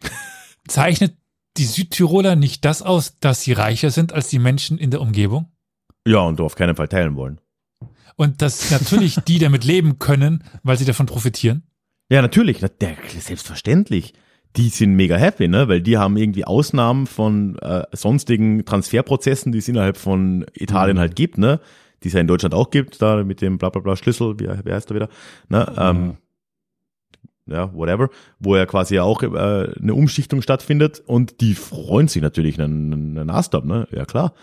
[0.69, 1.17] Zeichnet
[1.57, 5.53] die Südtiroler nicht das aus, dass sie reicher sind als die Menschen in der Umgebung?
[6.07, 7.41] ja, und auf keinen Fall teilen wollen.
[8.15, 11.65] Und dass natürlich die damit leben können, weil sie davon profitieren?
[12.09, 14.15] Ja, natürlich, selbstverständlich.
[14.57, 15.69] Die sind mega happy, ne?
[15.69, 21.15] Weil die haben irgendwie Ausnahmen von äh, sonstigen Transferprozessen, die es innerhalb von Italien halt
[21.17, 21.61] gibt, ne?
[22.03, 24.49] Die es ja in Deutschland auch gibt, da mit dem bla bla bla Schlüssel, wie,
[24.49, 25.09] wie heißt er wieder?
[25.49, 25.73] Ne?
[25.77, 26.17] Ähm,
[27.47, 32.23] ja, whatever, wo ja quasi ja auch äh, eine Umschichtung stattfindet und die freuen sich
[32.23, 33.87] natürlich einen, einen Ast ab, ne?
[33.93, 34.35] Ja klar.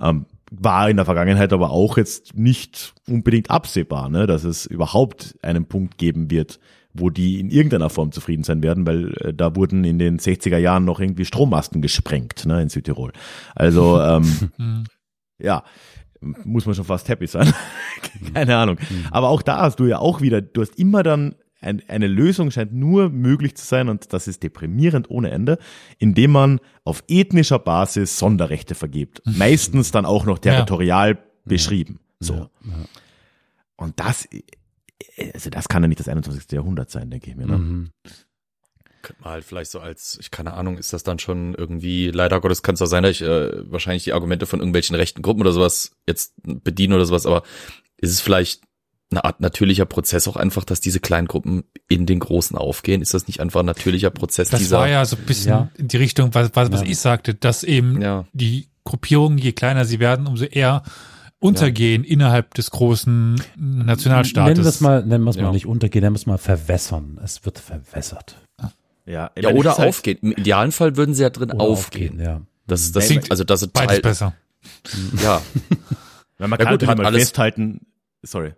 [0.00, 5.36] Ähm, war in der Vergangenheit aber auch jetzt nicht unbedingt absehbar, ne, dass es überhaupt
[5.42, 6.58] einen Punkt geben wird,
[6.98, 10.58] wo die in irgendeiner Form zufrieden sein werden, weil äh, da wurden in den 60er
[10.58, 13.12] Jahren noch irgendwie Strommasten gesprengt, ne, in Südtirol.
[13.54, 14.84] Also ähm,
[15.38, 15.64] ja,
[16.20, 17.52] muss man schon fast happy sein.
[18.34, 18.78] Keine Ahnung.
[19.10, 22.50] Aber auch da hast du ja auch wieder, du hast immer dann ein, eine Lösung
[22.50, 25.58] scheint nur möglich zu sein und das ist deprimierend ohne Ende,
[25.98, 29.22] indem man auf ethnischer Basis Sonderrechte vergibt.
[29.24, 31.98] Meistens dann auch noch territorial beschrieben.
[32.20, 32.48] So.
[33.76, 34.28] Und das,
[35.34, 36.50] also das kann ja nicht das 21.
[36.52, 37.46] Jahrhundert sein, denke ich mir.
[37.46, 37.58] Ne?
[37.58, 37.90] Mhm.
[39.02, 42.40] Könnte man halt vielleicht so als, ich keine Ahnung, ist das dann schon irgendwie, leider
[42.40, 45.40] Gottes kann es auch sein, dass ich äh, wahrscheinlich die Argumente von irgendwelchen rechten Gruppen
[45.40, 47.42] oder sowas jetzt bediene oder sowas, aber
[47.96, 48.62] ist es vielleicht
[49.10, 53.00] eine Art natürlicher Prozess auch einfach, dass diese kleinen Gruppen in den großen aufgehen?
[53.00, 54.78] Ist das nicht einfach ein natürlicher Prozess Das dieser?
[54.80, 55.70] war ja so ein bisschen Ja.
[55.76, 56.86] in die Richtung, was, was, was Ja.
[56.88, 58.26] ich sagte, dass eben Ja.
[58.32, 60.82] die Gruppierungen, je kleiner sie werden, umso eher
[61.40, 64.48] untergehen innerhalb des großen Nationalstaates.
[64.56, 65.42] Nennen wir es mal, nennen wir es Ja.
[65.44, 67.18] mal nicht untergehen, nennen wir es mal verwässern.
[67.22, 68.36] Es wird verwässert.
[69.06, 70.18] Ja, ja, oder halt- aufgehen.
[70.20, 72.20] Im idealen Fall würden sie ja drin Oder aufgehen.
[72.20, 72.42] Ja.
[72.66, 74.34] Das, das Klingt also das ist Beides Teil, besser.
[75.22, 75.40] ja.
[76.36, 77.86] Weil man Ja kann gut, hat mal alles- festhalten,
[78.22, 78.52] sorry.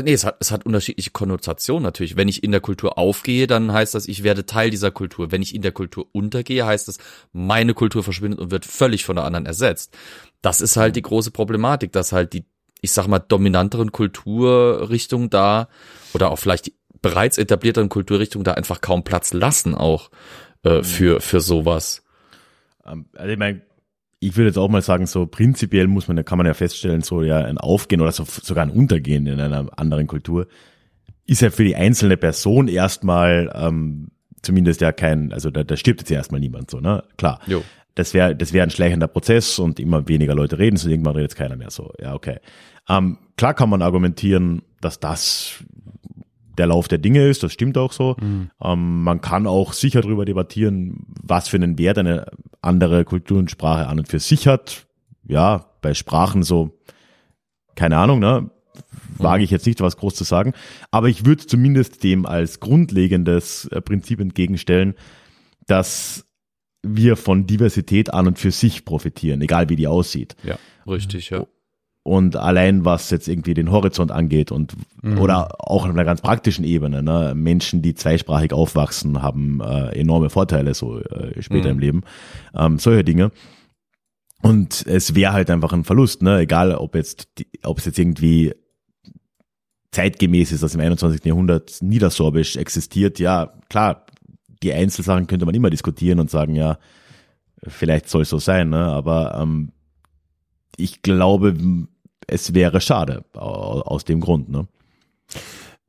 [0.00, 2.16] Nee, es hat, es hat unterschiedliche Konnotationen natürlich.
[2.16, 5.32] Wenn ich in der Kultur aufgehe, dann heißt das, ich werde Teil dieser Kultur.
[5.32, 6.98] Wenn ich in der Kultur untergehe, heißt das,
[7.32, 9.96] meine Kultur verschwindet und wird völlig von der anderen ersetzt.
[10.42, 12.44] Das ist halt die große Problematik, dass halt die,
[12.80, 15.68] ich sag mal, dominanteren Kulturrichtungen da
[16.14, 20.10] oder auch vielleicht die bereits etablierteren Kulturrichtungen da einfach kaum Platz lassen auch
[20.64, 22.02] äh, für, für sowas.
[22.84, 23.62] Ähm, Also ich meine,
[24.20, 27.22] ich würde jetzt auch mal sagen, so prinzipiell muss man, kann man ja feststellen, so
[27.22, 30.48] ja ein Aufgehen oder so, sogar ein Untergehen in einer anderen Kultur
[31.28, 34.08] ist ja für die einzelne Person erstmal ähm,
[34.42, 37.04] zumindest ja kein, also da, da stirbt jetzt ja erstmal niemand so, ne?
[37.18, 37.40] Klar.
[37.46, 37.62] Jo.
[37.98, 41.32] Das wäre das wäre ein schleichender Prozess und immer weniger Leute reden, so irgendwann redet
[41.32, 41.92] jetzt keiner mehr so.
[42.00, 42.38] Ja, okay.
[42.88, 45.64] Ähm, klar kann man argumentieren, dass das
[46.56, 48.16] der Lauf der Dinge ist, das stimmt auch so.
[48.20, 52.26] Ähm, man kann auch sicher darüber debattieren, was für einen Wert eine
[52.62, 54.86] andere Kultur und Sprache an und für sich hat.
[55.24, 56.78] Ja, bei Sprachen so
[57.74, 58.50] keine Ahnung, ne?
[59.16, 60.52] Wage ich jetzt nicht, was groß zu sagen.
[60.92, 64.94] Aber ich würde zumindest dem als grundlegendes äh, Prinzip entgegenstellen,
[65.66, 66.27] dass
[66.82, 70.36] wir von Diversität an und für sich profitieren, egal wie die aussieht.
[70.44, 71.46] Ja, richtig, ja.
[72.04, 74.72] Und allein was jetzt irgendwie den Horizont angeht und
[75.18, 77.34] oder auch auf einer ganz praktischen Ebene, ne?
[77.34, 81.72] Menschen, die zweisprachig aufwachsen, haben äh, enorme Vorteile so äh, später Mhm.
[81.72, 82.02] im Leben.
[82.54, 83.30] Ähm, solche Dinge.
[84.40, 86.38] Und es wäre halt einfach ein Verlust, ne?
[86.38, 87.28] Egal ob jetzt
[87.64, 88.54] ob es jetzt irgendwie
[89.90, 91.24] zeitgemäß ist, dass im 21.
[91.24, 94.06] Jahrhundert Niedersorbisch existiert, ja, klar,
[94.62, 96.78] die Einzelsachen könnte man immer diskutieren und sagen, ja,
[97.66, 98.78] vielleicht soll es so sein, ne?
[98.78, 99.72] aber ähm,
[100.76, 101.54] ich glaube,
[102.26, 104.48] es wäre schade au- aus dem Grund.
[104.48, 104.66] Ne?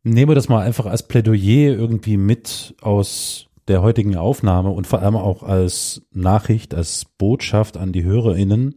[0.03, 5.01] Nehmen wir das mal einfach als Plädoyer irgendwie mit aus der heutigen Aufnahme und vor
[5.01, 8.75] allem auch als Nachricht, als Botschaft an die HörerInnen.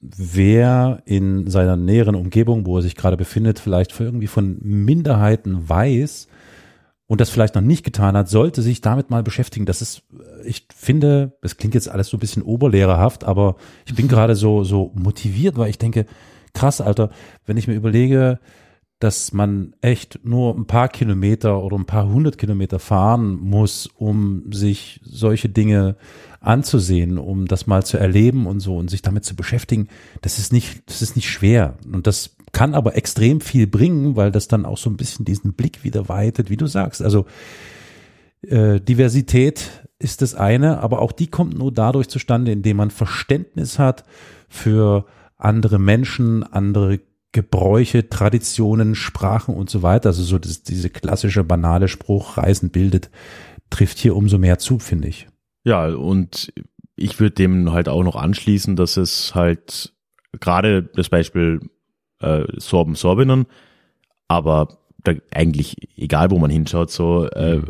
[0.00, 6.28] Wer in seiner näheren Umgebung, wo er sich gerade befindet, vielleicht irgendwie von Minderheiten weiß
[7.08, 9.66] und das vielleicht noch nicht getan hat, sollte sich damit mal beschäftigen.
[9.66, 10.02] Das ist,
[10.44, 13.56] ich finde, das klingt jetzt alles so ein bisschen oberlehrerhaft, aber
[13.86, 16.04] ich bin gerade so, so motiviert, weil ich denke,
[16.52, 17.10] krass, Alter,
[17.46, 18.38] wenn ich mir überlege,
[18.98, 24.52] dass man echt nur ein paar Kilometer oder ein paar hundert Kilometer fahren muss, um
[24.52, 25.96] sich solche Dinge
[26.40, 29.88] anzusehen, um das mal zu erleben und so und sich damit zu beschäftigen,
[30.20, 31.78] das ist nicht, das ist nicht schwer.
[31.90, 35.54] Und das kann aber extrem viel bringen, weil das dann auch so ein bisschen diesen
[35.54, 37.02] Blick wieder weitet, wie du sagst.
[37.02, 37.26] Also
[38.42, 43.78] äh, Diversität ist das eine, aber auch die kommt nur dadurch zustande, indem man Verständnis
[43.78, 44.04] hat
[44.48, 47.00] für andere Menschen, andere
[47.32, 50.10] Gebräuche, Traditionen, Sprachen und so weiter.
[50.10, 53.10] Also so das, diese klassische banale Spruch, Reisen bildet,
[53.70, 55.28] trifft hier umso mehr zu, finde ich.
[55.64, 56.52] Ja, und
[56.96, 59.92] ich würde dem halt auch noch anschließen, dass es halt
[60.40, 61.60] gerade das Beispiel
[62.20, 63.46] äh, Sorben Sorbinnen,
[64.28, 67.62] aber da eigentlich egal, wo man hinschaut, so äh,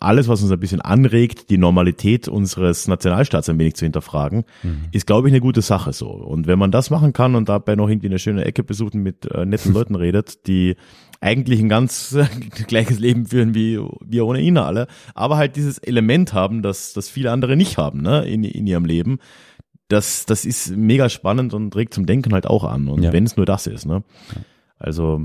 [0.00, 4.44] alles, was uns ein bisschen anregt, die Normalität unseres Nationalstaats ein wenig zu hinterfragen,
[4.92, 6.08] ist, glaube ich, eine gute Sache so.
[6.08, 9.02] Und wenn man das machen kann und dabei noch irgendwie eine schöne Ecke besucht und
[9.02, 10.76] mit äh, netten Leuten redet, die
[11.20, 12.26] eigentlich ein ganz äh,
[12.68, 17.32] gleiches Leben führen wie wir ohnehin alle, aber halt dieses Element haben, das, das viele
[17.32, 19.18] andere nicht haben, ne, in, in ihrem Leben.
[19.88, 22.88] Das, das ist mega spannend und regt zum Denken halt auch an.
[22.88, 23.12] Und Ja.
[23.12, 24.04] wenn es nur das ist, ne.
[24.78, 25.22] Also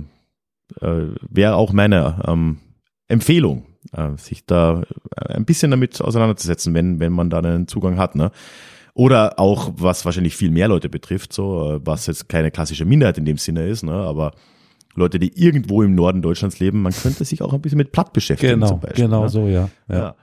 [0.81, 2.57] äh, wäre auch meine ähm,
[3.07, 4.83] Empfehlung, äh, sich da
[5.17, 8.31] ein bisschen damit auseinanderzusetzen, wenn, wenn man da einen Zugang hat, ne.
[8.95, 13.17] Oder auch, was wahrscheinlich viel mehr Leute betrifft, so, äh, was jetzt keine klassische Minderheit
[13.17, 14.33] in dem Sinne ist, ne, aber
[14.95, 18.13] Leute, die irgendwo im Norden Deutschlands leben, man könnte sich auch ein bisschen mit Platt
[18.13, 19.05] beschäftigen Genau, zum Beispiel.
[19.05, 19.29] genau ne?
[19.29, 19.69] so, ja.
[19.89, 19.95] ja.
[19.97, 20.15] Ja.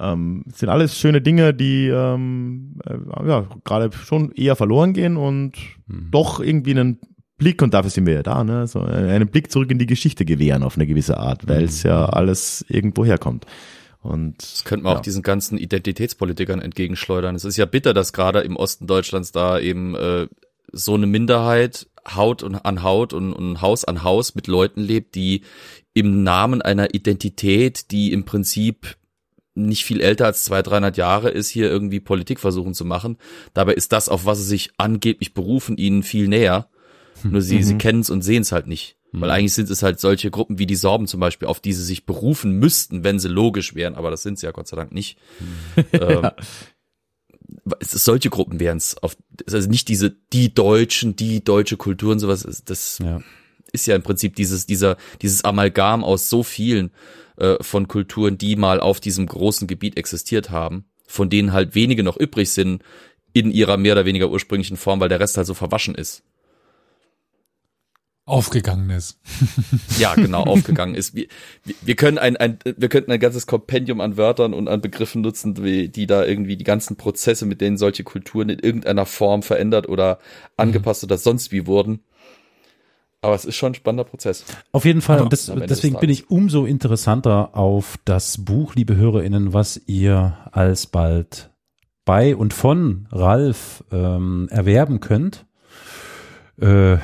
[0.00, 5.16] Ähm, es sind alles schöne Dinge, die ähm, äh, ja gerade schon eher verloren gehen
[5.16, 5.52] und
[5.86, 6.10] Mhm.
[6.10, 6.98] doch irgendwie einen
[7.38, 10.24] Blick, und dafür sind wir ja da, ne, so einen Blick zurück in die Geschichte
[10.24, 13.46] gewähren auf eine gewisse Art, weil es ja alles irgendwo herkommt.
[14.00, 17.34] Und Das könnte man auch diesen ganzen Identitätspolitikern entgegenschleudern.
[17.34, 20.26] Es ist ja bitter, dass gerade im Osten Deutschlands da eben äh,
[20.72, 25.14] so eine Minderheit Haut und an Haut und, und Haus an Haus mit Leuten lebt,
[25.14, 25.42] die
[25.94, 28.96] im Namen einer Identität, die im Prinzip
[29.66, 33.18] nicht viel älter als 200, 300 Jahre ist, hier irgendwie Politik versuchen zu machen.
[33.54, 36.68] Dabei ist das, auf was sie sich angeblich berufen, ihnen viel näher.
[37.24, 38.96] Nur sie, sie kennen es und sehen es halt nicht.
[39.10, 41.82] Weil eigentlich sind es halt solche Gruppen wie die Sorben zum Beispiel, auf die sie
[41.82, 44.92] sich berufen müssten, wenn sie logisch wären, aber das sind sie ja Gott sei Dank
[44.92, 45.18] nicht.
[45.92, 46.30] ähm,
[47.80, 52.18] es ist, solche Gruppen wären es, also nicht diese, die Deutschen, die deutsche Kultur und
[52.18, 53.20] sowas, das Ja.
[53.72, 56.90] ist ja im Prinzip dieses, dieser, dieses Amalgam aus so vielen
[57.38, 62.02] äh, von Kulturen, die mal auf diesem großen Gebiet existiert haben, von denen halt wenige
[62.02, 62.82] noch übrig sind
[63.32, 66.22] in ihrer mehr oder weniger ursprünglichen Form, weil der Rest halt so verwaschen ist.
[68.24, 69.18] Aufgegangen ist.
[69.98, 71.14] Ja, genau, aufgegangen ist.
[71.14, 71.26] Wir,
[71.82, 75.62] wir- können ein, ein, wir könnten ein ganzes Kompendium an Wörtern und an Begriffen nutzen,
[75.64, 79.88] wie- die da irgendwie die ganzen Prozesse, mit denen solche Kulturen in irgendeiner Form verändert
[79.88, 80.18] oder
[80.58, 82.00] angepasst oder sonst wie wurden.
[83.20, 84.44] Aber es ist schon ein spannender Prozess.
[84.70, 85.20] Auf jeden Fall.
[85.20, 90.36] Und das, deswegen des bin ich umso interessanter auf das Buch, liebe HörerInnen, was ihr
[90.52, 91.50] alsbald
[92.04, 95.46] bei und von Ralf ähm, erwerben könnt.
[96.60, 96.98] Äh,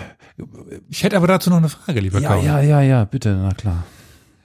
[0.89, 2.45] Ich hätte aber dazu noch eine Frage, lieber ja, Kaum.
[2.47, 3.85] ja, ja, ja, bitte, na klar.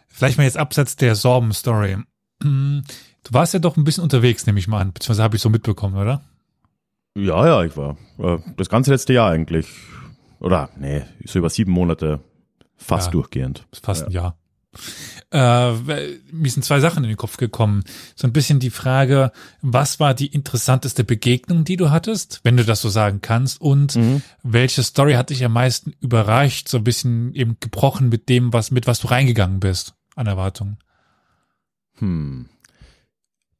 [0.07, 1.97] Vielleicht mal jetzt abseits der Sorben-Story.
[3.25, 5.49] Du warst ja doch ein bisschen unterwegs, nehme ich mal an, beziehungsweise habe ich so
[5.49, 6.21] mitbekommen, oder?
[7.15, 9.67] ja, ja, ich war äh, das ganze letzte Jahr eigentlich,
[10.39, 12.19] oder nee, so über sieben Monate
[12.77, 13.11] fast Ja.
[13.11, 13.65] durchgehend.
[13.83, 14.37] Fast ein Jahr.
[15.31, 15.73] Äh,
[16.31, 17.83] mir sind zwei Sachen in den Kopf gekommen.
[18.15, 19.31] So ein bisschen die Frage,
[19.61, 23.95] was war die interessanteste Begegnung, die du hattest, wenn du das so sagen kannst, und
[23.95, 24.21] Mhm.
[24.43, 28.69] welche Story hat dich am meisten überrascht, so ein bisschen eben gebrochen mit dem, was
[28.71, 30.77] mit was du reingegangen bist an Erwartungen.
[31.97, 32.47] Hm.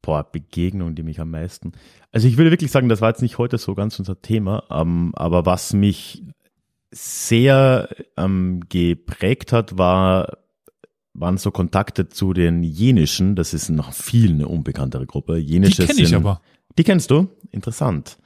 [0.02, 1.72] Boah, Begegnung, die mich am meisten.
[2.10, 5.12] Also ich würde wirklich sagen, das war jetzt nicht heute so ganz unser Thema, ähm,
[5.14, 6.22] aber was mich
[6.90, 10.38] sehr ähm, geprägt hat, war,
[11.14, 13.36] waren so Kontakte zu den Jenischen.
[13.36, 15.36] Das ist noch viel eine unbekanntere Gruppe.
[15.36, 16.40] Die Jenische kenne ich aber.
[16.78, 17.28] Die kennst du?
[17.50, 18.18] Interessant.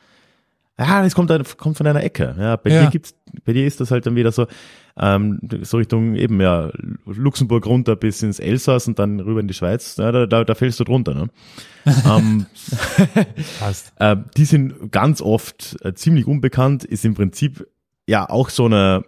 [0.78, 2.34] Ja, das kommt, kommt von einer Ecke.
[2.38, 2.84] Ja, bei Ja.
[2.84, 4.46] dir gibt's, bei dir ist das halt dann wieder so,
[4.96, 6.70] ähm, so Richtung eben ja
[7.06, 9.96] Luxemburg runter bis ins Elsass und dann rüber in die Schweiz.
[9.98, 11.14] Ja, da, da, da fällst du drunter.
[11.14, 11.28] Ne?
[12.06, 12.46] ähm,
[13.60, 13.92] Passt.
[13.96, 17.66] äh, die sind ganz oft äh, ziemlich unbekannt, ist im Prinzip
[18.06, 19.04] ja auch so eine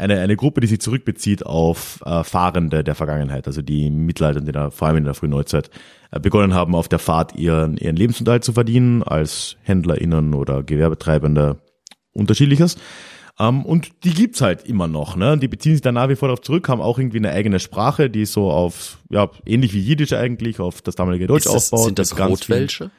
[0.00, 4.40] eine, eine Gruppe, die sich zurückbezieht auf äh, Fahrende der Vergangenheit, also die im Mittelalter,
[4.40, 5.70] die da, vor allem in der frühen Neuzeit,
[6.10, 11.58] äh, begonnen haben, auf der Fahrt ihren, ihren Lebensunterhalt zu verdienen, als HändlerInnen oder Gewerbetreibende
[12.12, 12.76] unterschiedliches.
[13.38, 15.38] Ähm, und die gibt's halt immer noch, ne?
[15.38, 18.10] Die beziehen sich da nach wie vor darauf zurück, haben auch irgendwie eine eigene Sprache,
[18.10, 21.86] die so auf, ja, ähnlich wie Jiddisch eigentlich, auf das damalige Deutsch das, aufbaut.
[21.86, 22.90] sind das Rotwelsche?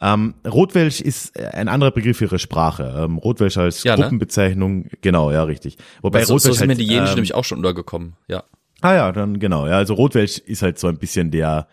[0.00, 2.94] Ähm, Rotwelsch ist äh, ein anderer Begriff für ihre Sprache.
[3.04, 4.02] Ähm, Rotwelsch als Ja, ne?
[4.02, 5.76] Gruppenbezeichnung, genau, ja, richtig.
[6.02, 8.14] Wobei so, so Rotwelsch sind mir halt, die Jenischen ähm, nämlich auch schon untergekommen.
[8.28, 8.44] Ja.
[8.82, 9.66] Ah ja, dann genau.
[9.66, 11.66] Ja, also Rotwelsch ist halt so ein bisschen der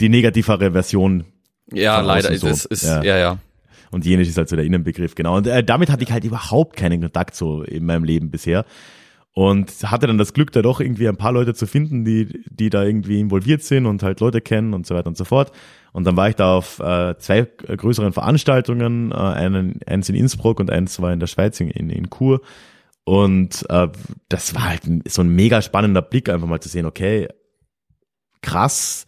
[0.00, 1.24] die negativere Version
[1.72, 2.34] Ja, leider.
[2.36, 2.48] so.
[2.48, 3.02] Das ist, Ja.
[3.02, 3.38] ja, ja.
[3.90, 5.36] und Jenisch ist halt so der Innenbegriff, genau.
[5.36, 8.64] Und äh, damit hatte ich halt überhaupt keinen Kontakt so in meinem Leben bisher.
[9.34, 12.68] Und hatte dann das Glück, da doch irgendwie ein paar Leute zu finden, die, die
[12.68, 15.52] da irgendwie involviert sind und halt Leute kennen und so weiter und so fort.
[15.92, 20.60] Und dann war ich da auf äh, zwei größeren Veranstaltungen, äh, einen, eins in Innsbruck
[20.60, 22.42] und eins war in der Schweiz in, in, in Chur.
[23.04, 23.88] Und äh,
[24.28, 27.28] das war halt so ein mega spannender Blick, einfach mal zu sehen, okay,
[28.42, 29.06] krass,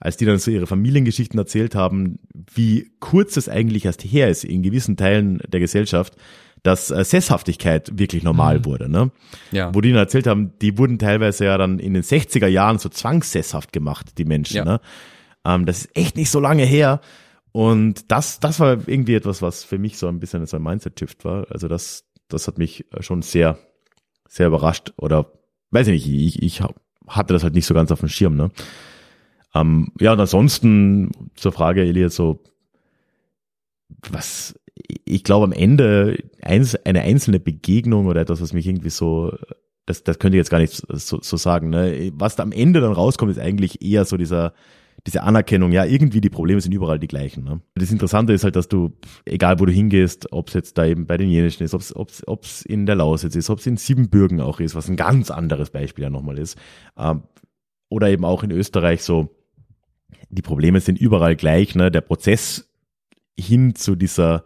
[0.00, 2.18] als die dann so ihre Familiengeschichten erzählt haben,
[2.52, 6.16] wie kurz es eigentlich erst her ist in gewissen Teilen der Gesellschaft,
[6.62, 8.88] dass äh, Sesshaftigkeit wirklich normal wurde.
[8.88, 9.10] Ne?
[9.50, 9.74] Ja.
[9.74, 12.88] Wo die dann erzählt haben, die wurden teilweise ja dann in den 60er Jahren so
[12.88, 14.58] zwangssesshaft gemacht, die Menschen.
[14.58, 14.64] Ja.
[14.64, 14.80] Ne?
[15.44, 17.00] Ähm, das ist echt nicht so lange her.
[17.50, 21.24] Und das, das war irgendwie etwas, was für mich so ein bisschen so ein Mindset-Shift
[21.24, 21.46] war.
[21.50, 23.58] Also das, das hat mich schon sehr,
[24.28, 24.92] sehr überrascht.
[24.96, 25.32] Oder
[25.70, 26.62] weiß ich nicht, ich, ich
[27.06, 28.36] hatte das halt nicht so ganz auf dem Schirm.
[28.36, 28.50] Ne?
[29.54, 32.42] Ähm, ja, und ansonsten zur Frage, Elias, so
[34.10, 39.36] was ich glaube am Ende eine einzelne Begegnung oder etwas, was mich irgendwie so,
[39.86, 41.70] das, das könnte ich jetzt gar nicht so, so sagen.
[41.70, 42.12] Ne?
[42.14, 44.54] Was da am Ende dann rauskommt, ist eigentlich eher so dieser,
[45.06, 47.44] diese Anerkennung, ja, irgendwie die Probleme sind überall die gleichen.
[47.44, 47.60] Ne?
[47.74, 48.92] Das Interessante ist halt, dass du,
[49.24, 52.62] egal wo du hingehst, ob es jetzt da eben bei den Jenischen ist, ob es
[52.62, 56.04] in der Lausitz ist, ob es in Siebenbürgen auch ist, was ein ganz anderes Beispiel
[56.04, 56.56] ja nochmal ist,
[56.96, 57.24] ähm,
[57.88, 59.36] oder eben auch in Österreich so,
[60.30, 61.74] die Probleme sind überall gleich.
[61.74, 61.90] Ne?
[61.90, 62.71] Der Prozess
[63.38, 64.44] hin zu dieser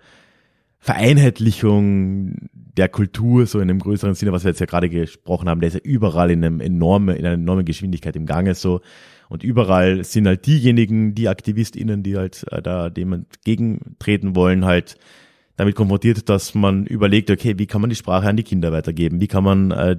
[0.78, 5.60] Vereinheitlichung der Kultur, so in einem größeren Sinne, was wir jetzt ja gerade gesprochen haben,
[5.60, 8.80] der ist ja überall in einem enorme, in einer enormen Geschwindigkeit im Gange so.
[9.28, 14.96] Und überall sind halt diejenigen, die AktivistInnen, die halt äh, da dem entgegentreten wollen, halt
[15.56, 19.20] damit konfrontiert, dass man überlegt, okay, wie kann man die Sprache an die Kinder weitergeben?
[19.20, 19.96] Wie kann man äh,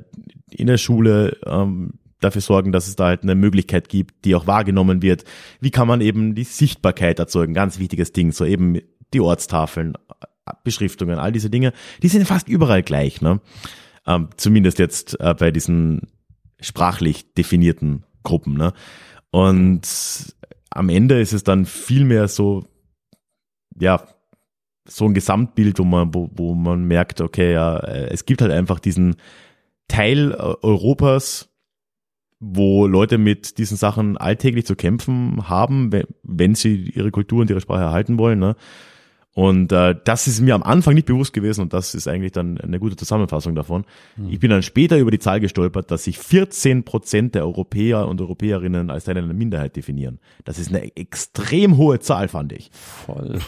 [0.52, 4.48] in der Schule ähm, dafür sorgen, dass es da halt eine Möglichkeit gibt, die auch
[4.48, 5.24] wahrgenommen wird?
[5.60, 7.54] Wie kann man eben die Sichtbarkeit erzeugen?
[7.54, 8.80] Ganz wichtiges Ding, so eben
[9.14, 9.94] die Ortstafeln,
[10.64, 13.42] Beschriftungen, all diese Dinge, die sind fast überall gleich, ne?
[14.06, 16.08] Ähm, zumindest jetzt äh, bei diesen
[16.62, 18.74] sprachlich definierten Gruppen, ne?
[19.32, 19.88] Und
[20.70, 22.66] am Ende ist es dann viel mehr so,
[23.80, 24.04] ja,
[24.88, 28.52] so ein Gesamtbild, wo man, wo, wo man merkt, okay, ja, äh, es gibt halt
[28.52, 29.18] einfach diesen
[29.88, 31.50] Teil äh, Europas,
[32.40, 35.92] wo Leute mit diesen Sachen alltäglich zu kämpfen haben,
[36.24, 38.40] wenn, sie ihre Kultur und ihre Sprache erhalten wollen.
[38.40, 38.56] Ne?
[39.38, 42.60] Und äh, das ist mir am Anfang nicht bewusst gewesen und das ist eigentlich dann
[42.60, 43.86] eine gute Zusammenfassung davon.
[44.30, 48.20] Ich bin dann später über die Zahl gestolpert, dass sich 14 Prozent der Europäer und
[48.20, 50.20] Europäerinnen als Teil einer Minderheit definieren.
[50.44, 52.72] Das ist eine extrem hohe Zahl, fand ich.
[52.72, 53.40] Voll.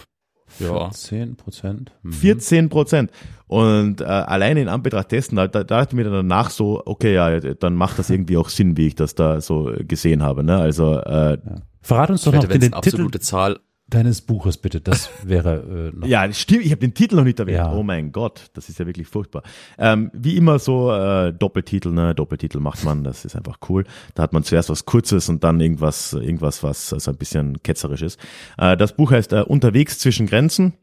[0.59, 0.89] Ja.
[0.91, 1.91] 10 Prozent.
[2.03, 2.13] Mhm.
[2.13, 3.11] 14 Prozent.
[3.47, 7.13] Und äh, alleine in Anbetracht dessen, da, da dachte ich mir dann danach so, okay,
[7.13, 10.43] ja, dann macht das irgendwie auch Sinn, wie ich das da so gesehen habe.
[10.43, 10.57] Ne?
[10.57, 11.37] Also äh,
[11.81, 13.59] Verrat uns doch Ich noch den, es den eine Titel absolute Zahl
[13.89, 14.81] deines Buches, bitte.
[14.81, 16.07] Das wäre äh, noch.
[16.07, 16.65] Ja, stimmt.
[16.65, 17.57] Ich habe den Titel noch nicht erwähnt.
[17.57, 17.73] Ja.
[17.73, 19.43] Oh mein Gott, das ist ja wirklich furchtbar.
[19.77, 22.15] Ähm, wie immer so äh, Doppeltitel, ne?
[22.15, 23.85] Doppeltitel macht man, das ist einfach cool.
[24.15, 28.01] Da hat man zuerst was Kurzes und dann irgendwas, irgendwas, was so ein bisschen ketzerisch
[28.01, 28.19] ist.
[28.57, 30.73] Äh, das Buch heißt äh, Unterwegs zwischen Grenzen.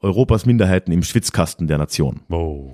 [0.00, 2.22] Europas Minderheiten im Schwitzkasten der Nation.
[2.28, 2.72] Oh.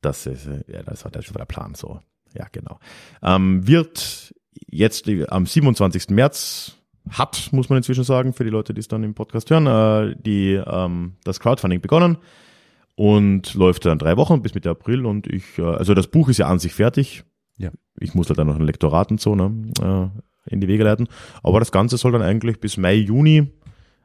[0.00, 2.00] Das ist, äh, ja, das war, war der Plan so.
[2.34, 2.78] Ja, genau.
[3.22, 4.34] Ähm, wird
[4.66, 6.10] jetzt äh, am 27.
[6.10, 6.77] März
[7.10, 10.14] hat, muss man inzwischen sagen, für die Leute, die es dann im Podcast hören, äh,
[10.18, 12.18] die, ähm, das Crowdfunding begonnen
[12.94, 16.38] und läuft dann drei Wochen bis Mitte April und ich, äh, also das Buch ist
[16.38, 17.24] ja an sich fertig.
[17.56, 17.70] Ja.
[18.00, 21.08] Ich muss halt dann noch ein Lektorat und so ne, äh, in die Wege leiten.
[21.42, 23.52] Aber das Ganze soll dann eigentlich bis Mai, Juni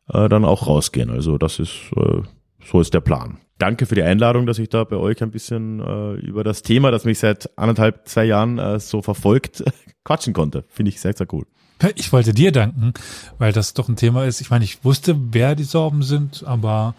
[0.10, 1.10] äh, dann auch rausgehen.
[1.10, 2.22] Also das ist, äh,
[2.64, 3.38] so ist der Plan.
[3.58, 6.92] Danke für die Einladung, dass ich da bei euch ein bisschen äh, über das Thema,
[6.92, 9.64] das mich seit anderthalb, zwei Jahren äh, so verfolgt,
[10.04, 10.66] quatschen konnte.
[10.70, 11.46] Finde ich sehr, sehr cool.
[11.96, 12.94] Ich wollte dir danken,
[13.38, 14.42] weil das doch ein Thema ist.
[14.42, 16.96] Ich meine, ich wusste, wer die Sorben sind, aber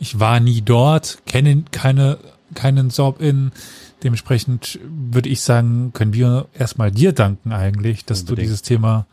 [0.00, 2.18] ich war nie dort, kenne keine,
[2.54, 3.52] keinen Sorb-In.
[4.02, 8.38] Dementsprechend würde ich sagen, können wir erstmal dir danken eigentlich, dass Unbedingt.
[8.38, 9.06] du dieses Thema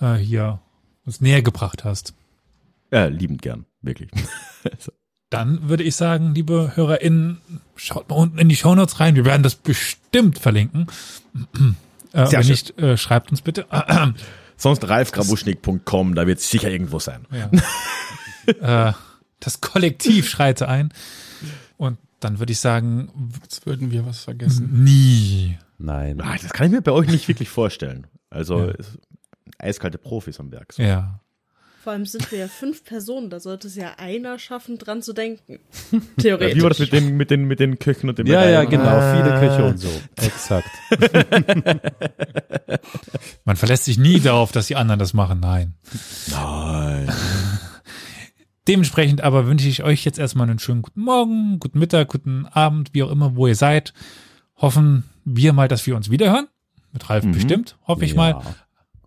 [0.00, 0.60] äh, hier
[1.04, 2.14] uns näher gebracht hast.
[2.90, 4.10] Ja, liebend gern, wirklich.
[5.30, 7.38] Dann würde ich sagen, liebe HörerInnen,
[7.76, 9.16] schaut mal unten in die Shownotes rein.
[9.16, 10.86] Wir werden das bestimmt verlinken.
[12.12, 12.50] Äh, wenn schön.
[12.52, 13.66] nicht, äh, schreibt uns bitte.
[14.56, 17.26] Sonst ralfgrabuschnik.com, da wird es sicher irgendwo sein.
[17.30, 17.50] Ja.
[18.90, 18.92] äh,
[19.40, 20.92] das Kollektiv schreite ein.
[21.76, 24.84] Und dann würde ich sagen, Jetzt würden wir was vergessen.
[24.84, 25.58] nie.
[25.78, 26.20] Nein.
[26.20, 28.06] Ah, Das kann ich mir bei euch nicht wirklich vorstellen.
[28.30, 28.72] Also Ja.
[29.58, 30.72] eiskalte Profis am Werk.
[30.72, 30.82] So.
[30.82, 31.20] Ja.
[31.84, 35.12] Vor allem sind wir ja fünf Personen, da sollte es ja einer schaffen, dran zu
[35.12, 35.58] denken.
[35.92, 36.00] Ja,
[36.38, 36.56] Theoretisch.
[36.56, 38.88] wie war das mit den, mit den, mit den Köchen und den Ja, ja, genau.
[38.88, 39.14] Ah.
[39.14, 39.90] Viele Köche und so.
[40.16, 40.70] Exakt.
[43.44, 45.40] Man verlässt sich nie darauf, dass die anderen das machen.
[45.40, 45.74] Nein.
[46.30, 47.12] Nein.
[48.66, 52.94] Dementsprechend aber wünsche ich euch jetzt erstmal einen schönen guten Morgen, guten Mittag, guten Abend,
[52.94, 53.92] wie auch immer, wo ihr seid.
[54.56, 56.48] Hoffen wir mal, dass wir uns wiederhören.
[56.92, 58.16] Mit Ralf bestimmt, hoffe ich Ja.
[58.16, 58.42] mal.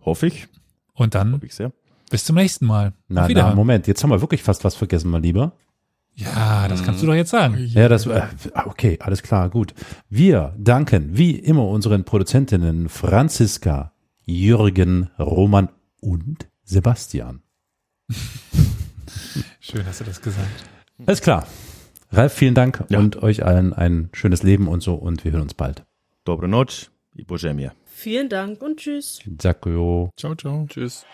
[0.06, 0.48] Hoffe ich.
[0.94, 1.72] Und dann Hoffe ich sehr.
[2.10, 2.94] Bis zum nächsten Mal.
[3.08, 3.56] Na, na.
[3.56, 3.88] Moment.
[3.88, 5.54] Jetzt haben wir wirklich fast was vergessen, mein Lieber.
[6.16, 7.58] Ja, das kannst du doch jetzt sagen.
[7.74, 8.24] Ja, das, äh,
[8.66, 9.76] okay, alles klar, gut.
[10.10, 13.94] Wir danken wie immer unseren Produzentinnen Franziska,
[14.26, 15.70] Jürgen, Roman
[16.02, 17.44] und Sebastian.
[19.60, 20.48] Schön, dass du das gesagt
[21.06, 21.46] Alles klar.
[22.12, 23.00] Ralf, vielen Dank Ja.
[23.00, 25.84] und euch allen ein schönes Leben und so und wir hören uns bald.
[26.24, 27.26] Dobre noc i.
[27.86, 29.20] Vielen Dank und tschüss.
[29.26, 30.10] Dziękuję.
[30.16, 30.66] Ciao, ciao.
[30.70, 31.06] Tschüss.